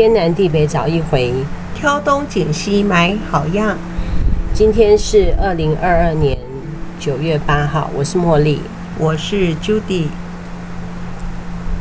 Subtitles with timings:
[0.00, 1.30] 天南地北找一回，
[1.74, 3.76] 挑东拣西买好样。
[4.54, 6.38] 今天是二零二二年
[6.98, 8.62] 九月八号，我是茉莉，
[8.96, 10.06] 我是 Judy。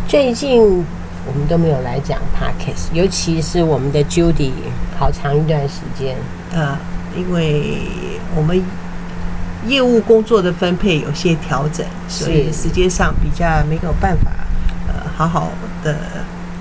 [0.05, 0.61] 最近
[1.25, 4.51] 我们都没有来讲 Podcast，尤其是我们的 Judy，
[4.99, 6.17] 好长一段时间
[6.53, 6.77] 呃，
[7.15, 7.77] 因为
[8.35, 8.61] 我们
[9.65, 14.29] 业务工作的分配有些调整，所以时间上比较没有办法
[14.89, 15.95] 呃好好的。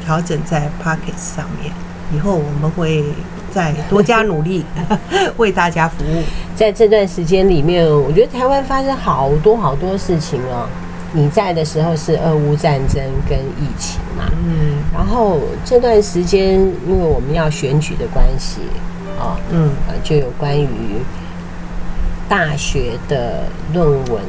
[0.09, 1.71] 调整在 Podcast 上面，
[2.15, 3.05] 以后我们会
[3.53, 4.65] 再多加努力，
[5.37, 6.23] 为大家服务。
[6.57, 10.67] 在这段时间里面，我觉得台湾发生好多好多事情哦。
[11.13, 18.63] 你在的时候是俄乌战争跟疫情嘛，嗯，然后这段时间因为我们要选举的关系
[19.21, 20.69] 啊，嗯，就有关于
[22.31, 23.45] 大学的
[23.75, 24.23] 论文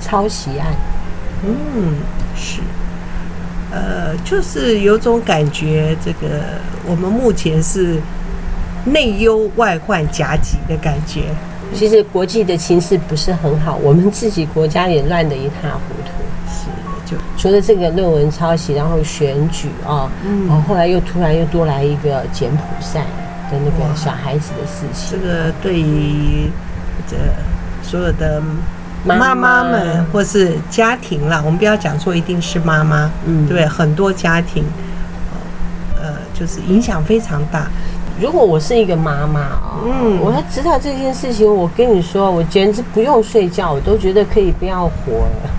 [0.00, 0.68] 抄袭案，
[1.44, 1.96] 嗯，
[2.34, 2.60] 是。
[3.72, 6.42] 呃，就是有种感觉，这个
[6.86, 7.98] 我们目前是
[8.84, 11.22] 内忧外患夹击的感觉。
[11.74, 16.12] 其实国际的情势不是很好，我们自己国家也乱得一塌糊涂。
[16.46, 16.66] 是，
[17.10, 22.62] 就除了这个论文抄袭，然后选举啊，嗯，然后后来又突然又多来一个柬埔
[22.92, 23.00] 寨
[23.50, 25.18] 的那个小孩子的事情。
[25.18, 26.50] 这个对于
[27.08, 27.16] 这
[27.82, 28.42] 所有的。
[29.04, 34.64] 妈妈们或是家庭啦，我们不要讲说一定是妈妈，嗯，对，很多家庭，
[36.00, 37.66] 呃，就是影响非常大。
[38.20, 45.50] 如果我是一个妈妈啊，嗯，我要知道这件事情，我跟你说，我简直不用睡觉，我都觉得可以不要活了。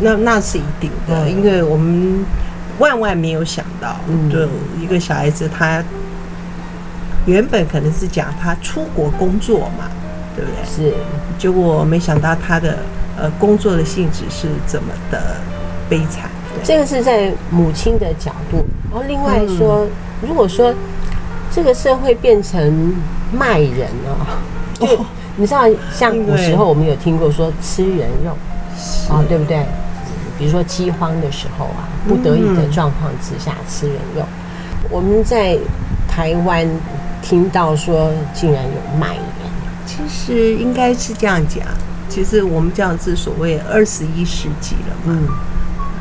[0.00, 2.24] 那那是一定的，因为我们
[2.78, 3.96] 万万没有想到，
[4.30, 4.48] 对
[4.80, 5.82] 一个小孩子，他
[7.26, 9.84] 原本可能是讲他出国工作嘛。
[10.40, 10.90] 对不对？
[10.90, 10.94] 是，
[11.38, 12.78] 结果没想到他的
[13.18, 15.36] 呃工作的性质是怎么的
[15.88, 16.30] 悲惨。
[16.64, 19.90] 这个是在母亲的角度，然后另外说，嗯、
[20.22, 20.74] 如果说
[21.52, 22.94] 这个社会变成
[23.32, 24.26] 卖人哦，
[24.74, 24.86] 就
[25.36, 25.62] 你知道，
[25.94, 28.32] 像古时候我们有听过说吃人肉
[29.08, 29.64] 啊，对不对？
[30.38, 34.22] 比如说饥荒的时候啊，不得已的状况之下吃人肉。
[34.90, 35.56] 我们在
[36.08, 36.66] 台湾
[37.22, 39.24] 听到说，竟然有卖人。
[39.90, 41.66] 其实应该是这样讲，
[42.08, 45.28] 其实我们这样子所谓二十一世纪了嘛，嗯，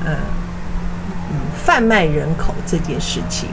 [0.06, 0.16] 呃，
[1.32, 1.36] 嗯，
[1.66, 3.50] 贩卖人口这件事情，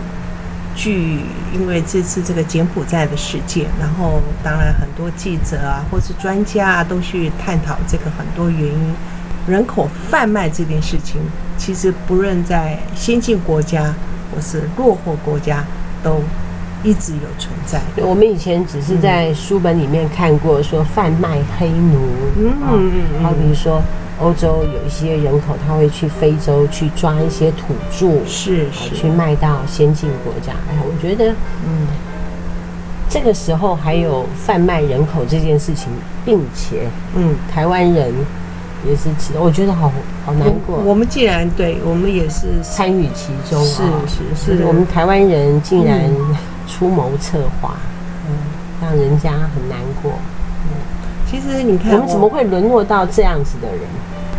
[0.75, 1.21] 据
[1.55, 8.95] 因为这次这个柬埔寨的事件，然后当然很多记者啊，或是专家啊，都去探讨这个很多原因。
[9.49, 11.21] 人口贩卖这件事情，
[11.57, 13.95] 其实不论在先进国家
[14.31, 15.65] 或是落后国家
[16.03, 16.21] 都。
[16.87, 17.81] 一直有存在。
[17.97, 21.99] 我们以前只是在书本里面看过，说贩卖黑奴，
[22.39, 23.83] 嗯嗯嗯，好比如说
[24.21, 30.53] 欧洲有一些人口，他会去非洲去抓一些土著，是是，去卖到先进国家。
[30.71, 31.33] 哎，我觉得，
[31.67, 31.89] 嗯，
[33.11, 35.89] 这个时候还有贩卖人口这件事情，
[36.25, 38.15] 并且，嗯，台湾人
[38.87, 39.09] 也是，
[39.41, 39.91] 我觉得好
[40.25, 40.77] 好难过。
[40.79, 46.09] 我们既然对我们也是参与其中，是是是，我们台湾人竟然。
[46.67, 47.77] 出谋策划，
[48.29, 48.37] 嗯，
[48.83, 50.13] 让人家很难过。
[50.65, 50.71] 嗯，
[51.31, 53.81] 其实你看，我们怎么会沦落到这样子的人？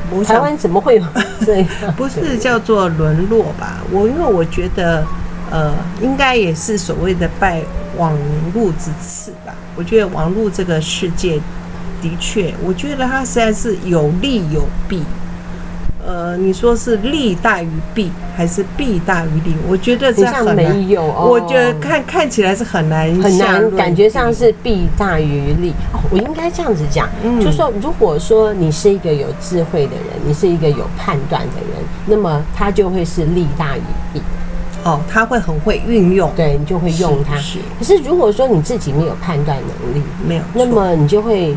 [0.09, 1.03] 我台湾怎么会有
[1.45, 1.67] 这样？
[1.97, 3.77] 不是叫做沦落吧？
[3.91, 5.05] 我因为我觉得，
[5.51, 7.61] 呃，应该也是所谓的拜
[7.97, 8.13] 网
[8.53, 9.53] 络之赐吧。
[9.75, 11.39] 我觉得网络这个世界
[12.01, 15.03] 的确，我觉得它实在是有利有弊。
[16.07, 19.53] 呃，你说是利大于弊，还是弊大于利？
[19.67, 25.71] 我觉得这很难，没有，哦、我觉得看看起来是很难，很难，感觉上是弊大于利。
[25.91, 33.81] 哦，我应该这样子讲，嗯、就是说，如果说你是一个有智慧的人，你是一个有判断的人，那么他就会是利大于
[34.13, 34.21] 弊。
[34.85, 37.35] 哦，他会很会运用，对，你就会用它。
[37.77, 41.53] 可是如果说你自己没有判断能力，没有，那么你就会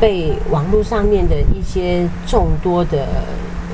[0.00, 3.06] 被网络上面的一些众多的。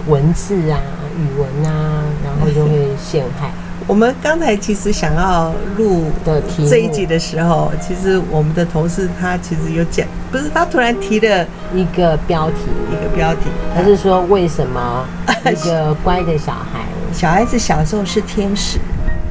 [0.06, 0.80] 文字啊，
[1.18, 3.50] 语文啊，然后就会陷害。
[3.86, 12.56] 我们刚才其实想要录的这一集的时候，其实我们的同事他其实有讲，不是他突然提了一个标题，
[12.90, 13.42] 一个标题，
[13.74, 15.06] 他是说为什么
[15.50, 18.78] 一个乖的小孩，小孩子小时候是天使，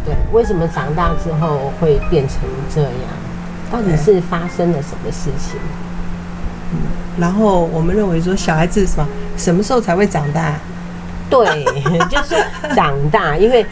[0.05, 2.37] 对，为什么长大之后会变成
[2.73, 2.91] 这样？
[3.71, 5.59] 到底是发生了什么事情？
[7.19, 9.07] 然后我们认为说，小孩子什么
[9.37, 10.53] 什么时候才会长大？
[11.43, 11.65] 对，
[12.09, 12.35] 就是
[12.75, 13.65] 长大，因为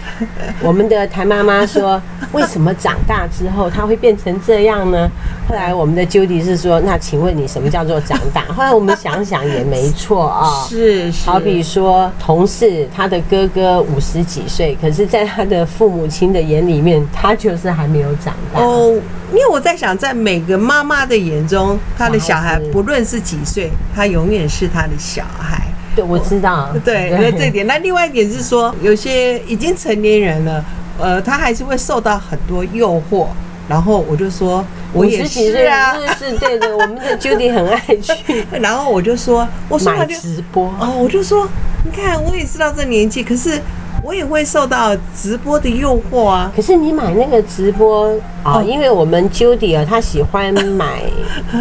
[0.62, 2.01] 我们的谭妈妈说，
[2.31, 5.10] 为什么长大之后他会变成这样呢？
[5.48, 8.42] 后来我们的 Judy 是说，那请问你什么叫做长大？
[8.54, 18.62] 后来我们想想也没错啊，是，是，好比说同事他的哥哥五十几岁，可是在他的父母亲的眼里面，他就是还没有长大。
[18.62, 18.94] 哦，
[19.31, 25.73] 因为我在想，在每个妈妈的眼中，他的小孩不论是几岁，他永远是他的小孩。
[25.95, 26.69] 对，我知道。
[26.84, 27.66] 对，因为这一点。
[27.68, 30.66] 那另外一点是说，有些已经成年人了，
[31.00, 33.28] 呃，他还是会受到很多诱惑。
[33.66, 36.75] 然后我就说，我也是啊，是是，对的。
[36.75, 38.45] 我们的 Judy 很爱去。
[38.60, 41.48] 然后我就说，我说他就直播哦，我就说，
[41.86, 43.57] 你看，我也知道这年纪，可是
[44.04, 46.51] 我也会受到直播的诱惑啊。
[46.54, 48.13] 可是你买那个直播
[48.44, 51.04] 啊，因为我们 Judy 啊，他喜欢买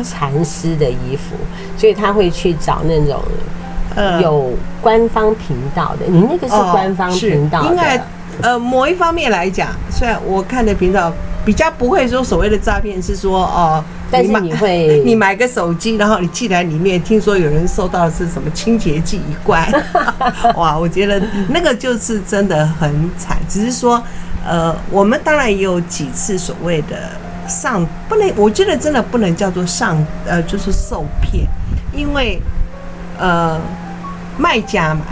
[0.03, 1.37] 蚕丝的衣服，
[1.79, 3.23] 所以他会去找那种。
[4.23, 7.69] 有官方频道的，你那个是官方频道的。
[7.69, 8.03] 应该
[8.41, 11.13] 呃，某一方面来讲，虽然我看的频道
[11.45, 19.71] 比较不会说所谓的诈骗，是说哦，但是你会 你买个手机，然后你寄来里面，听说有人收到的是什么清洁剂一罐，
[20.57, 23.37] 哇，我觉得那个就是真的很惨。
[23.47, 24.03] 只是说，
[24.47, 27.11] 呃，我们当然也有几次所谓的
[27.47, 31.47] 上，不能，我觉得真的不能叫做上，呃，就是受骗，
[31.95, 32.41] 因为
[33.19, 33.61] 呃。
[34.39, 35.03] 卖家嘛，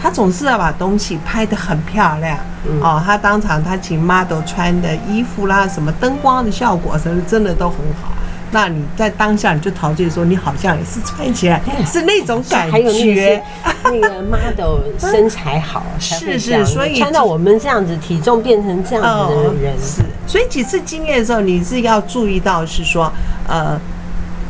[0.00, 2.38] 他总是要把东西拍得很漂亮
[2.80, 3.02] 哦。
[3.04, 8.12] 他当场他请 model 穿的衣服啦，什么灯光的效果什么真的都很好。
[8.52, 13.40] 那你在当下你就陶醉说，你好像也是穿起来是那种感觉。
[13.62, 20.02] 还有那个 model 身材好，是是，所以穿到我们这样子体重变成这样子的人是。
[20.26, 23.12] 所以几次经验的时候，你是要注意到是说，
[23.46, 23.78] 呃，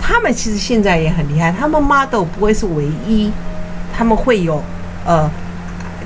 [0.00, 3.30] 他们其实现在也很厉害，他们 model 不会是唯一。
[4.00, 4.62] 他们会有，
[5.04, 5.30] 呃，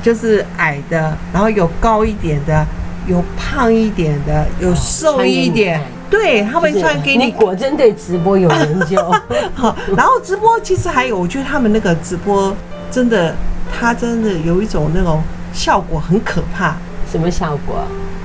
[0.03, 2.67] 就是矮的，然后有高一点的，
[3.07, 5.81] 有胖一点的，有瘦一点。
[6.11, 7.27] 对，他们穿给你。
[7.27, 9.15] 你果真对直播有研究。
[9.55, 12.53] 好，然后直播其实还有，我觉得他们那个直播
[12.91, 13.33] 真的，
[13.73, 16.75] 他真的有一种那种效果很可怕。
[17.09, 17.77] 什么效果？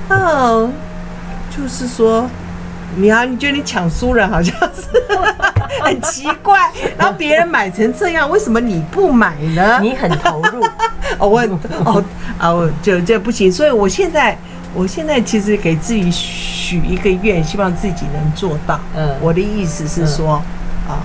[0.08, 0.72] 嗯，
[1.56, 2.28] 就是说。
[2.96, 4.88] 你好，你觉得你抢输了，好像是
[5.82, 6.70] 很奇怪。
[6.98, 9.78] 然后别人买成这样，为什么你不买呢？
[9.80, 10.64] 你很投入。
[11.18, 11.40] 哦，我
[11.84, 12.04] 哦
[12.38, 13.50] 啊，我就这不行。
[13.50, 14.36] 所以我现在，
[14.74, 18.80] 我现在其实给自己许一个愿，希望自己能做到。
[18.96, 20.42] 嗯，我的意思是说，
[20.88, 20.98] 啊，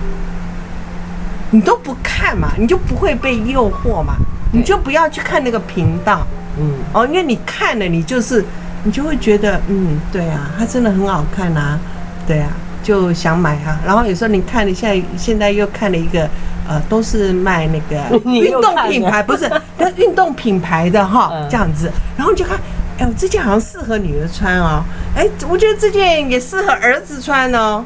[1.50, 4.14] 你都不看嘛，你就不会被诱惑嘛，
[4.52, 6.26] 你就不要去看那个频道。
[6.58, 8.44] 嗯，哦，因为你看了，你就是。
[8.86, 11.76] 你就会觉得，嗯，对啊，它真的很好看啊，
[12.24, 12.50] 对啊，
[12.84, 13.80] 就想买啊。
[13.84, 16.30] 然后有时候你看了，现在现在又看了一个，
[16.68, 21.90] 呃，都是卖那个 运动品牌，不是 那运动品牌的哈，这样子。
[22.16, 22.56] 然后你就看，
[22.98, 24.84] 哎呦，这件好像适合女儿穿哦，
[25.16, 27.84] 哎，我觉得这件也适合儿子穿哦。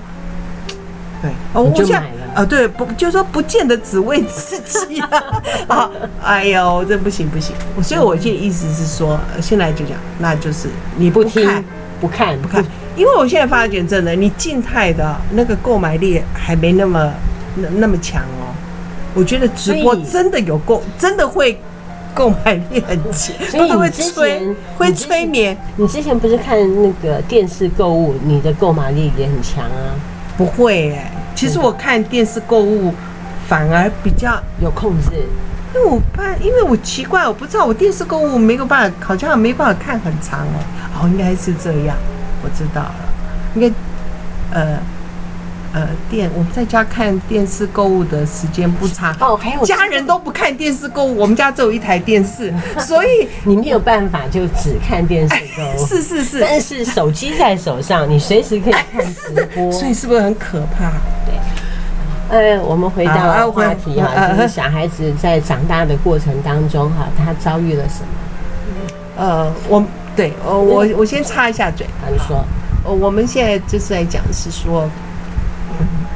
[1.23, 2.03] 对，哦我想。
[2.35, 5.43] 啊，对，不，就是说不见得只为自己啊！
[5.67, 5.91] 啊，
[6.23, 7.55] 哎呦，这不行不行！
[7.83, 11.65] 所以我现在意思是说，现在就讲，那就是你不看，
[12.01, 12.65] 不看，不看，
[12.97, 17.13] 因为我现在发觉真的，你静态的那个购买力还没那么
[17.57, 18.55] 那那么强哦。
[19.15, 21.61] 我觉得直播真的有购，真的会
[22.15, 25.57] 购买力很强，所以会催，会催眠。
[25.77, 29.99] 你之前不是看那个电视购物，你的购买力也很强啊？
[30.37, 31.13] 不会哎。
[31.35, 32.95] 其实我看电视购物
[33.49, 35.11] 反而比较有控制，
[35.75, 40.61] 因为我怕，因为我奇怪，我不知道我电视购物没有办法，好像没办法看很长哦。
[41.01, 41.97] 哦，应该是这样，
[42.43, 42.95] 我知道了。
[43.55, 43.69] 应该
[44.53, 44.79] 呃
[45.73, 55.87] 呃电我们在家看电视购物的时间不长哦，还有家人都不看电视购物，我们家只有一台电视， 所以你没有办法就只看电视购物。
[55.87, 60.93] 是是是，但是手机在手上，你随时可以看直播， 所以是不是很可怕？
[62.31, 68.09] 呃，我们回到话题哈，就是小孩子在长大的过程当中哈，他遭遇了什么？
[69.17, 69.85] 呃，我
[70.15, 72.45] 对，呃，我我先插一下嘴，你说，
[72.85, 74.89] 呃，我们现在就是在讲是说，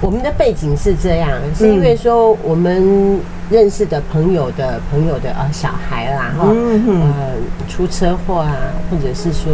[0.01, 3.21] 我们的背景是这样，是因为说我们
[3.51, 7.37] 认识的朋友的朋友的呃小孩啦哈，呃
[7.69, 8.57] 出车祸啊，
[8.91, 9.53] 或者是说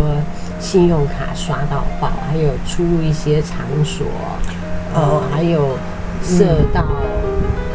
[0.59, 4.07] 信用卡刷到爆，还有出入一些场所，
[4.95, 5.77] 呃，还有。
[6.23, 6.45] 涉
[6.75, 6.85] 到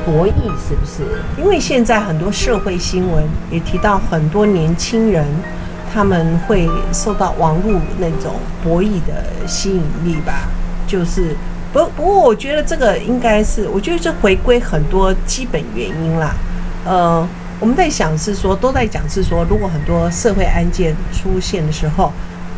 [0.06, 1.02] 博弈是不是？
[1.36, 5.26] 因为现在很多社会新闻也提到很多年轻人，
[5.92, 10.48] 他们会受到网络那种博弈的吸引力吧。
[10.86, 11.36] 就是
[11.76, 16.34] 不不过，我觉得这个应该是，我觉得这回归很多基本原因啦。
[16.86, 17.28] 呃，
[17.60, 22.14] 我们在想是说，都在讲是说，如果很多社会案件出现的时候，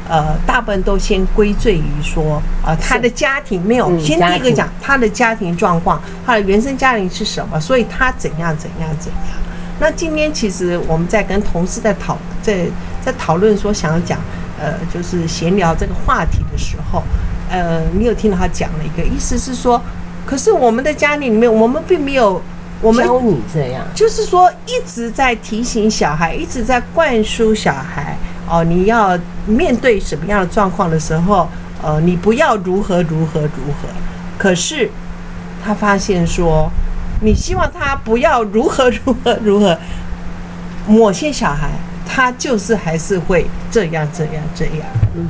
[0.08, 3.98] 呃，大部分都先归罪于说，啊、呃，他的家庭没有。
[3.98, 9.40] 先第一个讲他的家庭状况，他的原生家庭是什么，所以他怎样怎样怎样。
[9.80, 12.68] 那今天其实我们在跟同事在讨在
[13.04, 14.20] 在讨论说想要讲，
[14.60, 17.02] 呃，就是闲聊这个话题的时候，
[17.50, 19.82] 呃，你有听到他讲了一个意思是说，
[20.26, 22.42] 可是我们的家庭里面，我们并没有。
[22.80, 28.16] 我们教你这样，就是说一直在提醒小孩，一直在灌输小孩
[28.48, 31.50] 哦，你要面对什么样的状况的时候，
[31.82, 33.90] 呃，你不要如何如何如何。
[34.38, 34.92] 可是
[35.66, 36.70] 他发现说，
[37.20, 39.76] 你希望他不要如何如何如何，
[40.86, 41.72] 某些小孩
[42.06, 44.86] 他就是还是会这样这样这样，
[45.16, 45.28] 嗯，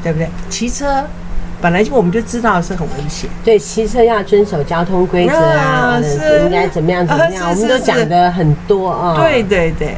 [0.00, 0.28] 对不对？
[0.48, 1.04] 骑车。
[1.62, 9.14] 本来就我们就知道是很危险，对，骑车要遵守交通规则啊，是应该怎么样怎么样，我们都讲的很多啊。
[9.16, 9.94] 对对对。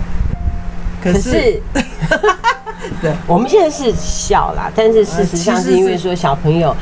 [1.02, 1.58] 可是，
[3.00, 6.76] 对，我们现在是小啦，但是事实上是因为说小朋友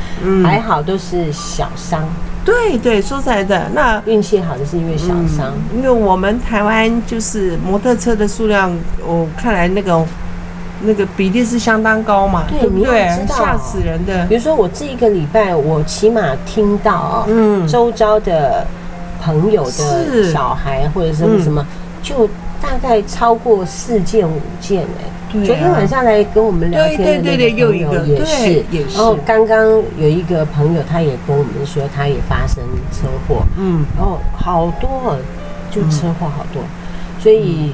[0.44, 2.02] 还好都是小伤。
[2.44, 10.04] 对对，说实在的，那运气好的是因为小伤，因为我们台湾就是摩托车的数量，我看来那个。
[10.84, 12.44] 那个比例是相当高嘛？
[12.48, 13.08] 对，不对？
[13.28, 14.26] 吓死人的。
[14.26, 18.66] 比如说，我这一个礼拜，我起码听到，嗯，周遭的
[19.20, 21.64] 朋友的小孩或者什么什么，
[22.02, 22.26] 就
[22.60, 25.10] 大概超过四件五件哎。
[25.32, 29.66] 昨天晚上来跟我们聊天的那个朋友也是，然后刚刚
[29.98, 32.62] 有一个朋友，他也跟我们说，他也发生
[32.92, 35.16] 车祸，嗯，然后好多，
[35.70, 36.62] 就车祸好多，
[37.18, 37.72] 所以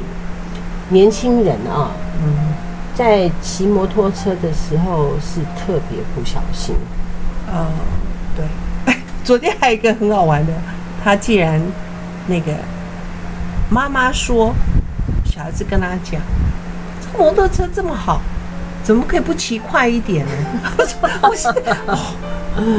[0.90, 1.90] 年轻人啊，
[2.22, 2.47] 嗯。
[2.98, 6.74] 在骑摩托车的时候是特别不小心，
[7.46, 7.64] 呃，
[8.34, 8.92] 对。
[9.22, 10.52] 昨天还有一个很好玩的，
[11.04, 11.62] 他既然
[12.26, 12.52] 那个
[13.70, 14.52] 妈妈说，
[15.24, 16.20] 小孩子跟他讲，
[17.00, 18.20] 这摩托车这么好，
[18.82, 20.32] 怎么可以不骑快一点呢？
[20.76, 21.46] 我说不是
[21.86, 21.96] 哦，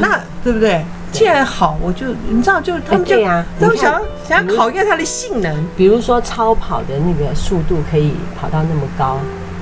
[0.02, 0.84] 那对不对？
[1.12, 9.16] 既然好，我就你知道，就他们就啊，他们想要想要考验它的性能，比如说超跑的那个速度可以跑到那么高。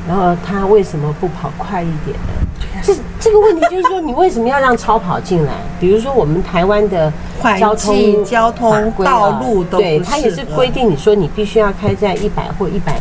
[0.09, 2.83] 然后他为什么不跑快一点呢？
[2.83, 5.53] 这这个问题就是说，你为什么要让超跑进来？
[5.79, 7.13] 比如说我们台湾的
[7.59, 12.97] 交通交通道路都对，它也是规定你说你必须要开在一百或一百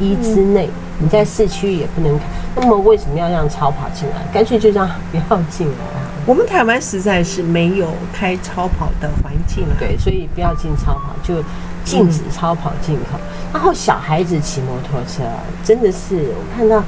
[0.00, 2.24] 一之内，你在市区也不能开。
[2.56, 4.16] 那么为什么要让超跑进来？
[4.32, 6.02] 干脆就让不要进来啊！
[6.26, 11.36] 我们台湾实在是没有开超跑的环境，对，所以不要进超跑就。
[11.84, 13.18] 禁止超跑进口，
[13.52, 15.22] 然后小孩子骑摩托车，
[15.62, 16.82] 真的是我看到，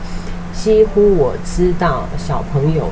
[0.54, 2.90] 几乎我知道小朋友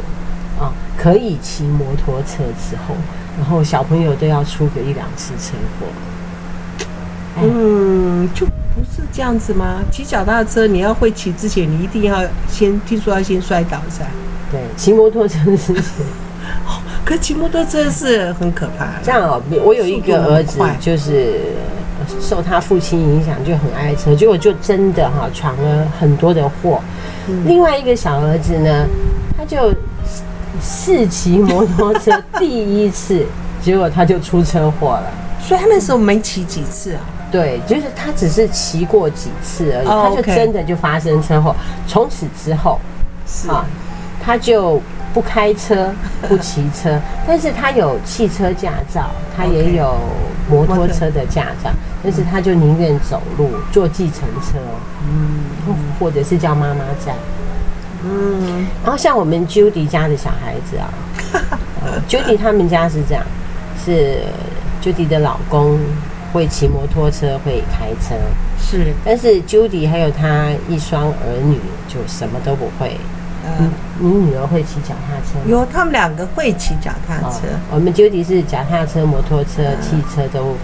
[0.61, 2.95] 啊可以骑摩托车之后，
[3.39, 5.87] 然后小朋友都要出个一两次车祸。
[7.43, 9.81] 嗯，就不是这样子吗？
[9.91, 14.05] 骑脚踏车你要会骑之前，你一定要先听说要先摔倒噻。
[14.53, 16.07] 对，骑摩托车之前，
[17.05, 18.87] 可骑摩托车是很可怕。
[19.03, 21.41] 这样哦，我有一个儿子就是。
[22.21, 26.81] 受他父亲影响就很爱车，结果就真的哈闯了很多的祸。
[27.47, 28.87] 另外一个小儿子呢，
[29.37, 29.73] 他就
[30.63, 33.25] 试骑摩托车第一次，
[33.63, 35.11] 结果他就出车祸了。
[35.41, 37.01] 所以他那时候没骑几次啊？
[37.31, 41.55] 对，就是他只是骑过几次而已，他就真的就发生车祸。
[41.87, 42.81] 从此之后，
[43.27, 43.67] 是啊，
[44.23, 44.81] 他就
[45.15, 45.91] 不开车，
[46.29, 49.97] 不骑车，但是他有汽车驾照，他也有。
[50.47, 51.71] 摩托车的驾照，
[52.03, 54.59] 但是他就宁愿走路坐计程车，
[55.09, 57.15] 嗯，或者是叫妈妈载，
[58.05, 58.67] 嗯。
[58.83, 60.93] 然后像我们 Judy 家的小孩子啊，
[62.07, 63.25] Judy 他们家是这样，
[63.83, 64.19] 是
[64.83, 65.79] Judy 的老公
[66.31, 68.15] 会骑摩托车，会开车，
[68.59, 68.93] 是。
[69.03, 72.99] 但是 Judy 还有他一双儿女就什么都不会。
[73.61, 75.39] 嗯，你女儿会骑脚踏车？
[75.47, 77.41] 有，他们两个会骑脚踏车。
[77.71, 80.57] 我们 Judy 是脚踏车、摩托车、汽车都，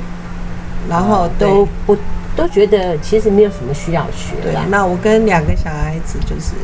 [0.88, 1.96] 然后都不
[2.34, 4.34] 都觉得其实没有什么需要学。
[4.42, 6.54] 对，那我跟两个小孩子就是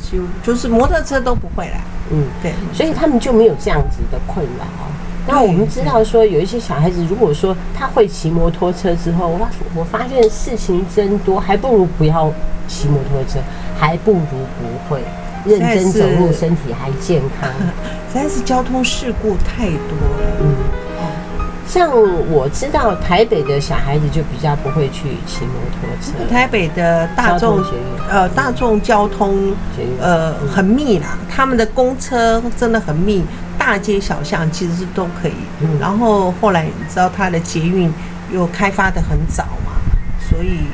[0.00, 1.78] 就就是摩托车都不会啦。
[2.10, 4.64] 嗯，对，所以他们就没有这样子的困扰。
[5.26, 12.32] 那我们知道说有一些小孩子，如果说他会骑摩托车之后，哇，我发现事情真多，还不如不要
[12.66, 13.38] 骑摩托车，
[13.78, 15.02] 还不如不会。
[15.44, 17.48] 认真走路，身体还健康。
[18.12, 20.36] 实在是交通事故太多了。
[20.40, 20.54] 嗯，
[21.66, 21.88] 像
[22.30, 26.28] 我知道台北的小孩子就比较不会去骑摩托车。
[26.28, 27.62] 台北的大众
[28.10, 29.54] 呃大众交通
[30.00, 33.24] 呃很密啦，他们的公车真的很密，
[33.56, 35.34] 大街小巷其实是都可以。
[35.80, 37.92] 然后后来你知道他的捷运
[38.32, 39.72] 又开发的很早嘛，
[40.18, 40.66] 所以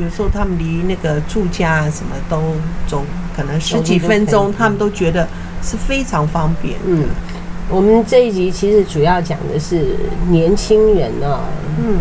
[0.00, 2.40] 有时候他们离那个住家啊什么都
[2.86, 3.04] 走，
[3.36, 5.28] 可能十几分钟，他们都觉得
[5.62, 6.76] 是非常方便。
[6.86, 7.04] 嗯，
[7.68, 9.96] 我们这一集其实主要讲的是
[10.30, 11.40] 年轻人啊，
[11.78, 12.00] 嗯，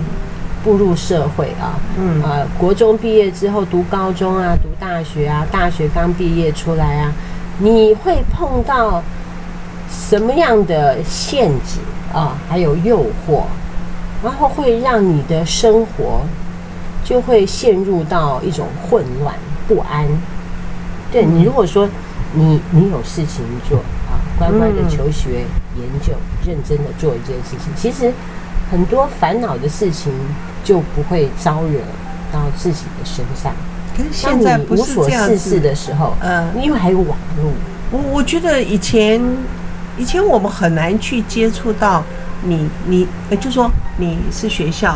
[0.64, 7.14] 步入社会啊，嗯啊，国中毕业之后读高中啊，读大学啊，大学刚毕业出来啊，
[7.58, 9.04] 你会碰到
[9.90, 11.80] 什么样的限制
[12.14, 12.38] 啊？
[12.48, 13.44] 还有诱惑，
[14.24, 16.22] 然后会让你的生活。
[17.10, 19.34] 就会陷入到一种混乱
[19.68, 20.06] 不安。
[21.12, 21.90] 对，你如果说
[22.34, 25.40] 你你有事情做啊，乖乖的求学
[25.76, 26.14] 研究，
[26.46, 28.14] 认真的做一件事情，其实
[28.70, 30.14] 很多烦恼的事情
[30.64, 31.80] 就不会招惹
[32.32, 33.52] 到自己的身上。
[33.98, 37.52] 可是现在不是这样子，无所事事的时候，嗯，因为还有网络。
[37.90, 39.20] 我我觉得以前
[39.98, 42.04] 以前我们很难去接触到
[42.44, 44.96] 你你，呃，就说你是学校。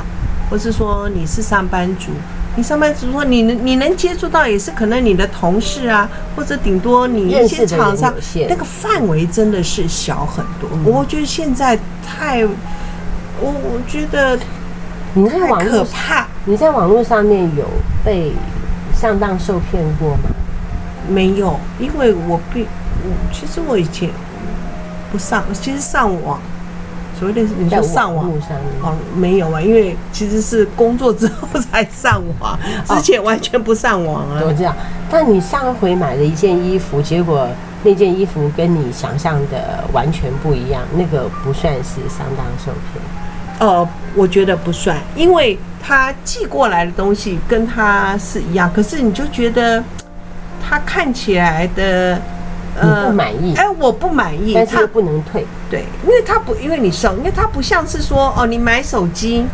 [0.53, 2.11] 或是说你是上班族，
[2.55, 8.13] 你上班族说你能你能接触到也是可能你的同事啊，或者顶多你一些厂商，
[8.47, 10.69] 那个范围真的是小很多。
[10.85, 12.51] 我觉得现在太，我
[13.41, 14.37] 我觉得
[15.15, 17.65] 你在网可怕，你在网络上面有
[18.05, 18.31] 被
[18.95, 20.29] 上当受骗过吗？
[21.09, 22.67] 没有，因为我并
[23.03, 24.07] 我其实我以前
[25.11, 26.39] 不上，其实上网。
[27.23, 28.29] 所谓的你说上网
[28.81, 34.41] 哦，没有啊，因为其实是工作之后才上网，之前完全不上网啊。
[34.45, 34.75] 我知道，
[35.09, 37.47] 但你上回买了一件衣服，结果
[37.83, 43.01] 那件衣服跟你想象的完全不一样，那个不算是上当受骗。
[43.59, 49.81] 呃，我觉得不算，因为他寄过来的东西跟他是一样，可是你就觉得
[50.61, 52.21] 他看起来的。
[52.81, 53.55] 你不满意？
[53.55, 55.45] 哎，我不满意，但是又不能退。
[55.69, 59.45] 对，因为他不，因为你收，因为他不像是说哦，你买手机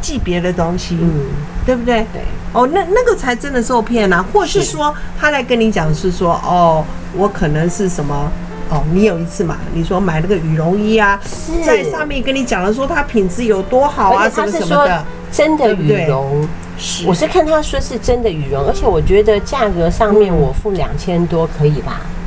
[0.00, 1.26] 寄别的东西，嗯，
[1.66, 2.06] 对不对？
[2.12, 2.22] 对。
[2.52, 6.84] 哦，那那个才真的受骗啊，或是说他来跟你讲是说哦，
[7.16, 8.30] 我可能是什么
[8.68, 11.18] 哦，你有一次嘛，你说买那个羽绒衣啊，
[11.64, 16.46] 在上面跟你讲了说它品质有多好啊，什么什么的，真的羽绒。
[16.78, 22.00] 是，我是看他说是真的羽绒，而且我觉得价格上面我付两千多可以吧？
[22.00, 22.21] 嗯，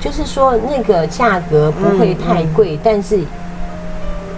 [0.00, 3.18] 就是说那个价格不会太贵，嗯，但是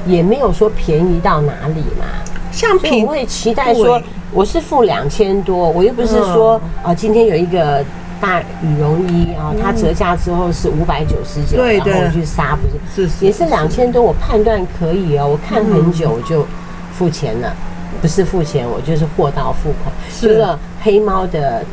[0.07, 2.07] 也没有说便宜到哪里嘛。
[2.51, 4.01] 像品会期待说
[4.33, 7.85] 我是付两千多，我又不是说啊，今天有一个
[8.21, 12.63] 大羽绒衣啊，它折价之后是五百九十九，然后我去杀，不
[12.95, 16.45] 是，是也是两千多，我判断可以哦，我看很久我就
[16.93, 17.55] 付钱了，
[18.03, 19.95] 不是付钱，我就是货到付款。
[20.21, 21.65] 这个黑猫的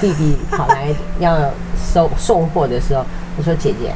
[0.00, 1.50] 弟弟跑来要。
[1.92, 3.04] 收送货的时候，
[3.36, 3.92] 我说：“姐姐，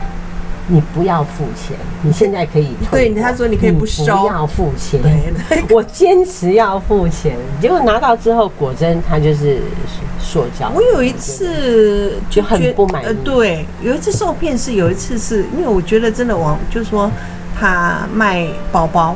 [0.66, 5.00] 你不要付钱，你现在可以退。”对，他说：“你可以不收，不要付钱。”
[5.70, 7.36] 我坚持要付钱。
[7.60, 9.60] 结果拿到之后，果真他就是
[10.18, 10.72] 塑胶。
[10.74, 13.06] 我有一次就很不满意。
[13.06, 17.08] 呃，对，有一次受骗是有一次是因为我觉得真的网就是说
[17.56, 19.14] 他卖包包，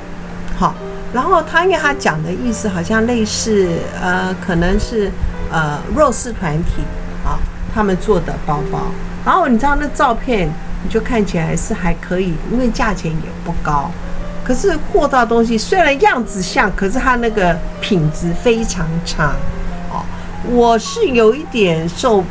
[0.57, 0.73] 好，
[1.13, 3.71] 然后他因为他讲的意思好像类似
[4.01, 5.11] 呃，可能是
[5.51, 6.83] 呃弱势团体
[7.25, 7.39] 啊。
[7.75, 8.81] 他们做的包包，
[9.25, 10.49] 然后你知道那照片，
[10.83, 13.91] 你就看起来是还可以，因为价钱也不高。
[14.43, 19.35] 可是货到东西虽然样子像，可是它那个品质非常差。
[19.93, 20.03] 哦，
[20.51, 22.25] 我是有一点受，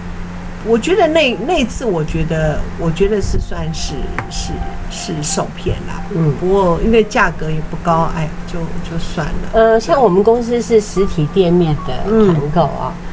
[0.65, 3.93] 我觉得那那次，我觉得我觉得是算是
[4.29, 4.51] 是
[4.89, 5.93] 是受骗了。
[6.15, 9.33] 嗯，不过因为价格也不高，哎，就就算了。
[9.53, 12.91] 呃，像我们公司是实体店面的团购啊。
[12.91, 13.06] 嗯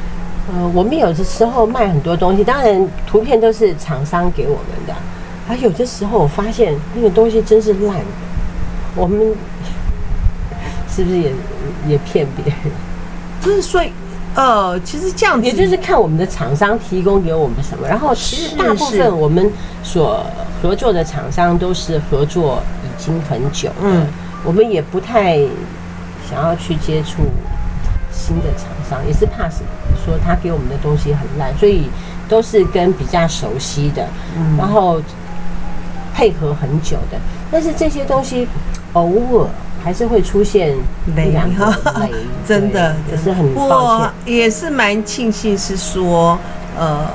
[0.52, 4.94] 呃，我们有的时候卖很多东西，当然图片都是厂商给我们的。
[5.48, 8.04] 而有的时候我发现那个东西真是烂的，
[8.94, 9.35] 我们
[10.88, 11.33] 是不是也
[11.88, 12.72] 也骗别人？
[13.40, 13.83] 就 是说，
[14.35, 17.88] 呃，其实这样子，也就是看我们的厂商提供给我们什么。
[17.88, 19.50] 然后其实大部分我们
[19.83, 20.24] 所
[20.62, 24.07] 合作的厂商都是合作已经很久了，嗯，
[24.44, 25.38] 我们也不太
[26.28, 27.22] 想要去接触。
[28.16, 29.68] 新的厂商也是怕什么？
[30.05, 31.88] 说他给我们的东西很烂，所以
[32.29, 35.01] 都是跟比较熟悉的，嗯、然后
[36.14, 37.19] 配合很久的。
[37.51, 38.47] 但是这些东西
[38.93, 39.49] 偶尔
[39.83, 40.77] 还是会出现
[41.17, 41.75] 雷哈，
[42.47, 44.11] 真的也是很抱歉。
[44.27, 46.38] 也是蛮庆幸是说，
[46.77, 47.07] 呃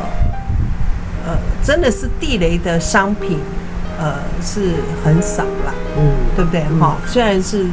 [1.28, 3.40] 呃，真的是地雷的商品，
[4.00, 6.62] 呃，是很少啦，嗯，对不对？
[6.80, 7.66] 哈、嗯，虽然是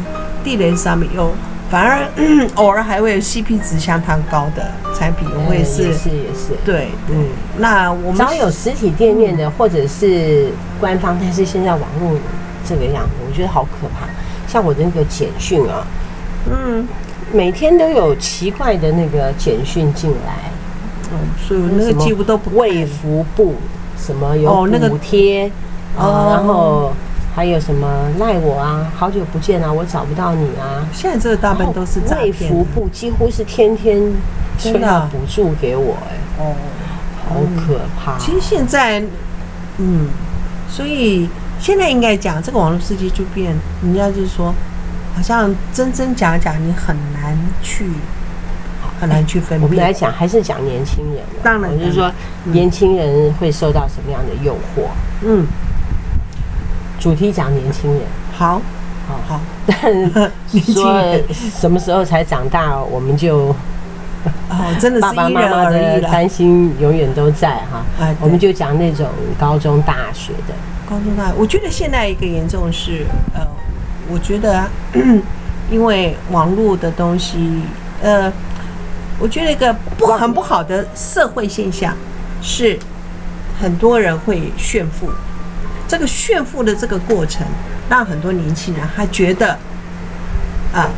[0.44, 1.30] 地雷商品有。
[1.68, 2.08] 反而
[2.54, 6.54] 偶尔还会有 CP 值相当高的产品，我会是也是也是。
[6.64, 7.26] 对，嗯，
[7.58, 12.16] 那我们只要有实体店面的或者是官方，但是现在网络
[12.64, 14.06] 这个样子，我觉得好可怕。
[14.46, 15.84] 像我的那个简讯啊，
[16.48, 16.86] 嗯，
[17.32, 20.52] 每天都有奇怪的那个简讯进来，
[21.10, 23.56] 嗯，所以那个几乎都不卫福部
[23.98, 25.50] 什么有补贴
[25.96, 26.92] 哦，然后
[27.36, 27.86] 还有什么
[28.18, 30.88] 赖我啊，好久不见啊，我找不到你啊。
[30.92, 34.00] 现在这个大部分都是卫福部几乎是天天
[34.58, 36.54] 催补助给我，哎，哦，
[37.28, 38.18] 好可怕。
[38.18, 39.04] 其实现在，
[39.76, 40.08] 嗯，
[40.66, 41.28] 所以
[41.60, 44.54] 现在应该讲这个网络世界就变，人家就是说。
[45.14, 47.86] 好像真真假假，你很难去
[49.00, 49.62] 很难去分辨。
[49.62, 51.24] 我们来讲，还是讲年轻人。
[51.42, 52.12] 当然，就是说
[52.44, 54.82] 年轻人会受到什么样的诱惑？
[55.22, 55.46] 嗯，
[56.98, 58.02] 主题讲年轻人。
[58.36, 58.60] 好，
[59.06, 59.40] 好，好。
[59.66, 60.10] 但
[60.50, 63.54] 说什么时候才长大，我们就
[64.48, 67.84] 哦，真的是爸爸妈妈的担心永远都在哈。
[68.20, 69.06] 我们就讲那种
[69.38, 70.54] 高中大学的。
[70.88, 73.40] 高中大学，我觉得现在一个严重是呃。
[74.08, 74.70] 我觉得啊，
[75.68, 77.60] 因为网络的东西，
[78.00, 78.32] 呃，
[79.18, 81.92] 我觉得一个不很不好的社会现象
[82.40, 82.78] 是，
[83.60, 85.08] 很多人会炫富。
[85.88, 87.46] 这个炫富的这个过程，
[87.88, 89.58] 让很多年轻人还觉得，
[90.72, 90.90] 啊，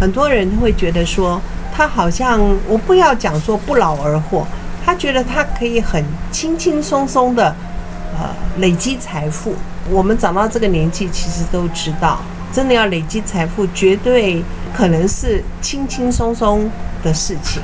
[0.00, 1.40] 很多人会觉得说，
[1.74, 4.46] 他好像我不要讲说不劳而获，
[4.84, 7.54] 他觉得他可以很轻轻松松的，
[8.18, 8.28] 呃，
[8.58, 9.54] 累积财富。
[9.90, 12.18] 我们长到这个年纪，其实都知道。
[12.52, 14.42] 真的要累积财富，绝对
[14.74, 16.70] 可能是轻轻松松
[17.02, 17.60] 的事情。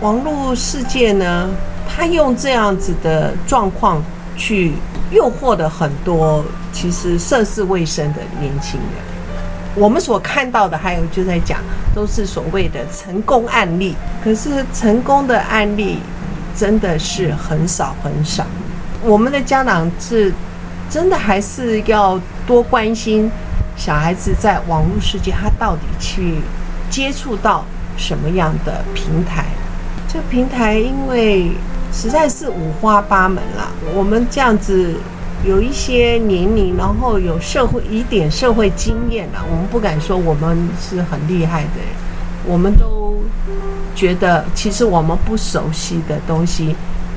[0.00, 1.50] 网络世界呢，
[1.88, 4.02] 他用这样子的状况
[4.36, 4.72] 去
[5.10, 9.00] 诱惑的很多其实涉世未深的年轻人。
[9.74, 11.60] 我们所看到的，还有就在讲，
[11.94, 13.94] 都是所谓的成功案例。
[14.24, 15.98] 可是成功的案例
[16.56, 18.46] 真的是很少很少。
[19.02, 20.32] 我们的家长是
[20.88, 23.30] 真的还是要多关心。
[23.76, 26.36] 小孩子在网络世界，他到底去
[26.88, 27.62] 接触到
[27.98, 29.44] 什么样的平台？
[30.08, 31.50] 这平台因为
[31.92, 33.70] 实在是五花八门了。
[33.94, 34.94] 我们这样子
[35.44, 41.86] 有一些年龄，然后有社会一点社会经验了，我们不敢说我们是很厉害的人，
[42.46, 43.16] 我们都
[43.94, 46.74] 觉得其实我们不熟悉的东西，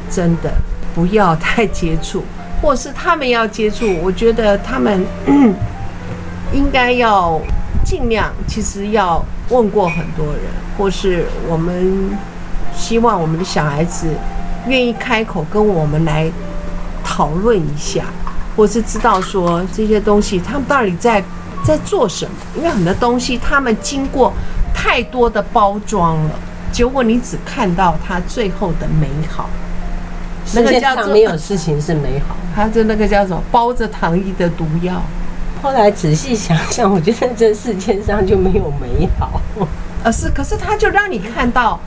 [0.10, 0.54] 真的
[0.96, 2.24] 不要太接触，
[2.62, 5.06] 或是他们要接触，我觉得他们。
[6.52, 7.40] 应该要
[7.86, 12.10] 尽量，其实要问过很多人，或是我们
[12.74, 14.08] 希望我们的小孩子
[14.68, 16.32] 愿意开口跟我们来
[17.04, 18.06] 讨论一下，
[18.56, 21.24] 或是知道说这些东西他们到底在
[21.64, 22.32] 在做什么？
[22.58, 24.34] 因为很多东西他们经过
[24.74, 26.32] 太多的包装了，
[26.72, 29.50] 结果你只看到它最后的美好。
[30.54, 35.00] 那个叫做没有事情是美好，它就那个叫什么包着糖衣的毒药。
[35.62, 39.42] 后来仔细想想，我觉得这世界上就没有美好。
[40.04, 41.80] 呃，是，可是它就让你看到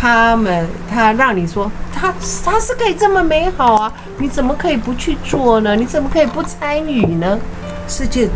[0.00, 3.92] 他们，他让你说他他是可以这么美好啊！
[4.18, 5.74] 你怎么可以不去做呢？
[5.74, 7.38] 你怎么可以不参与呢？
[7.88, 8.28] 世界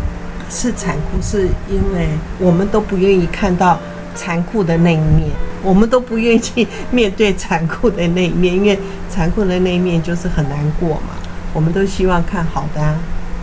[0.49, 3.79] 是残酷，是因为我们都不愿意看到
[4.13, 5.29] 残酷的那一面，
[5.63, 8.77] 我们都不愿意去面对残酷的那一面，因为
[9.09, 11.15] 残酷的那一面就是很难过嘛。
[11.53, 12.93] 我们都希望看好的啊。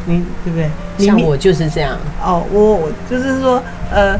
[0.07, 1.07] 你对不对？
[1.07, 4.19] 像我就是这样哦，我就是说，呃，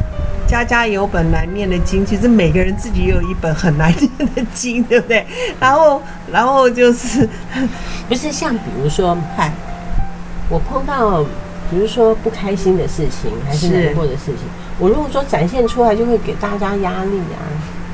[0.51, 5.25] 家家有本难念的经，其实每个人自己也有一本很难念的经，对不对？
[5.61, 7.29] 然后，然后就是，
[8.09, 9.53] 不是像比如说，嗨，
[10.49, 11.23] 我碰到
[11.71, 14.39] 比如说不开心的事情，还是难过的事情，
[14.81, 17.47] 我如果说展现出来，就会给大家压力啊。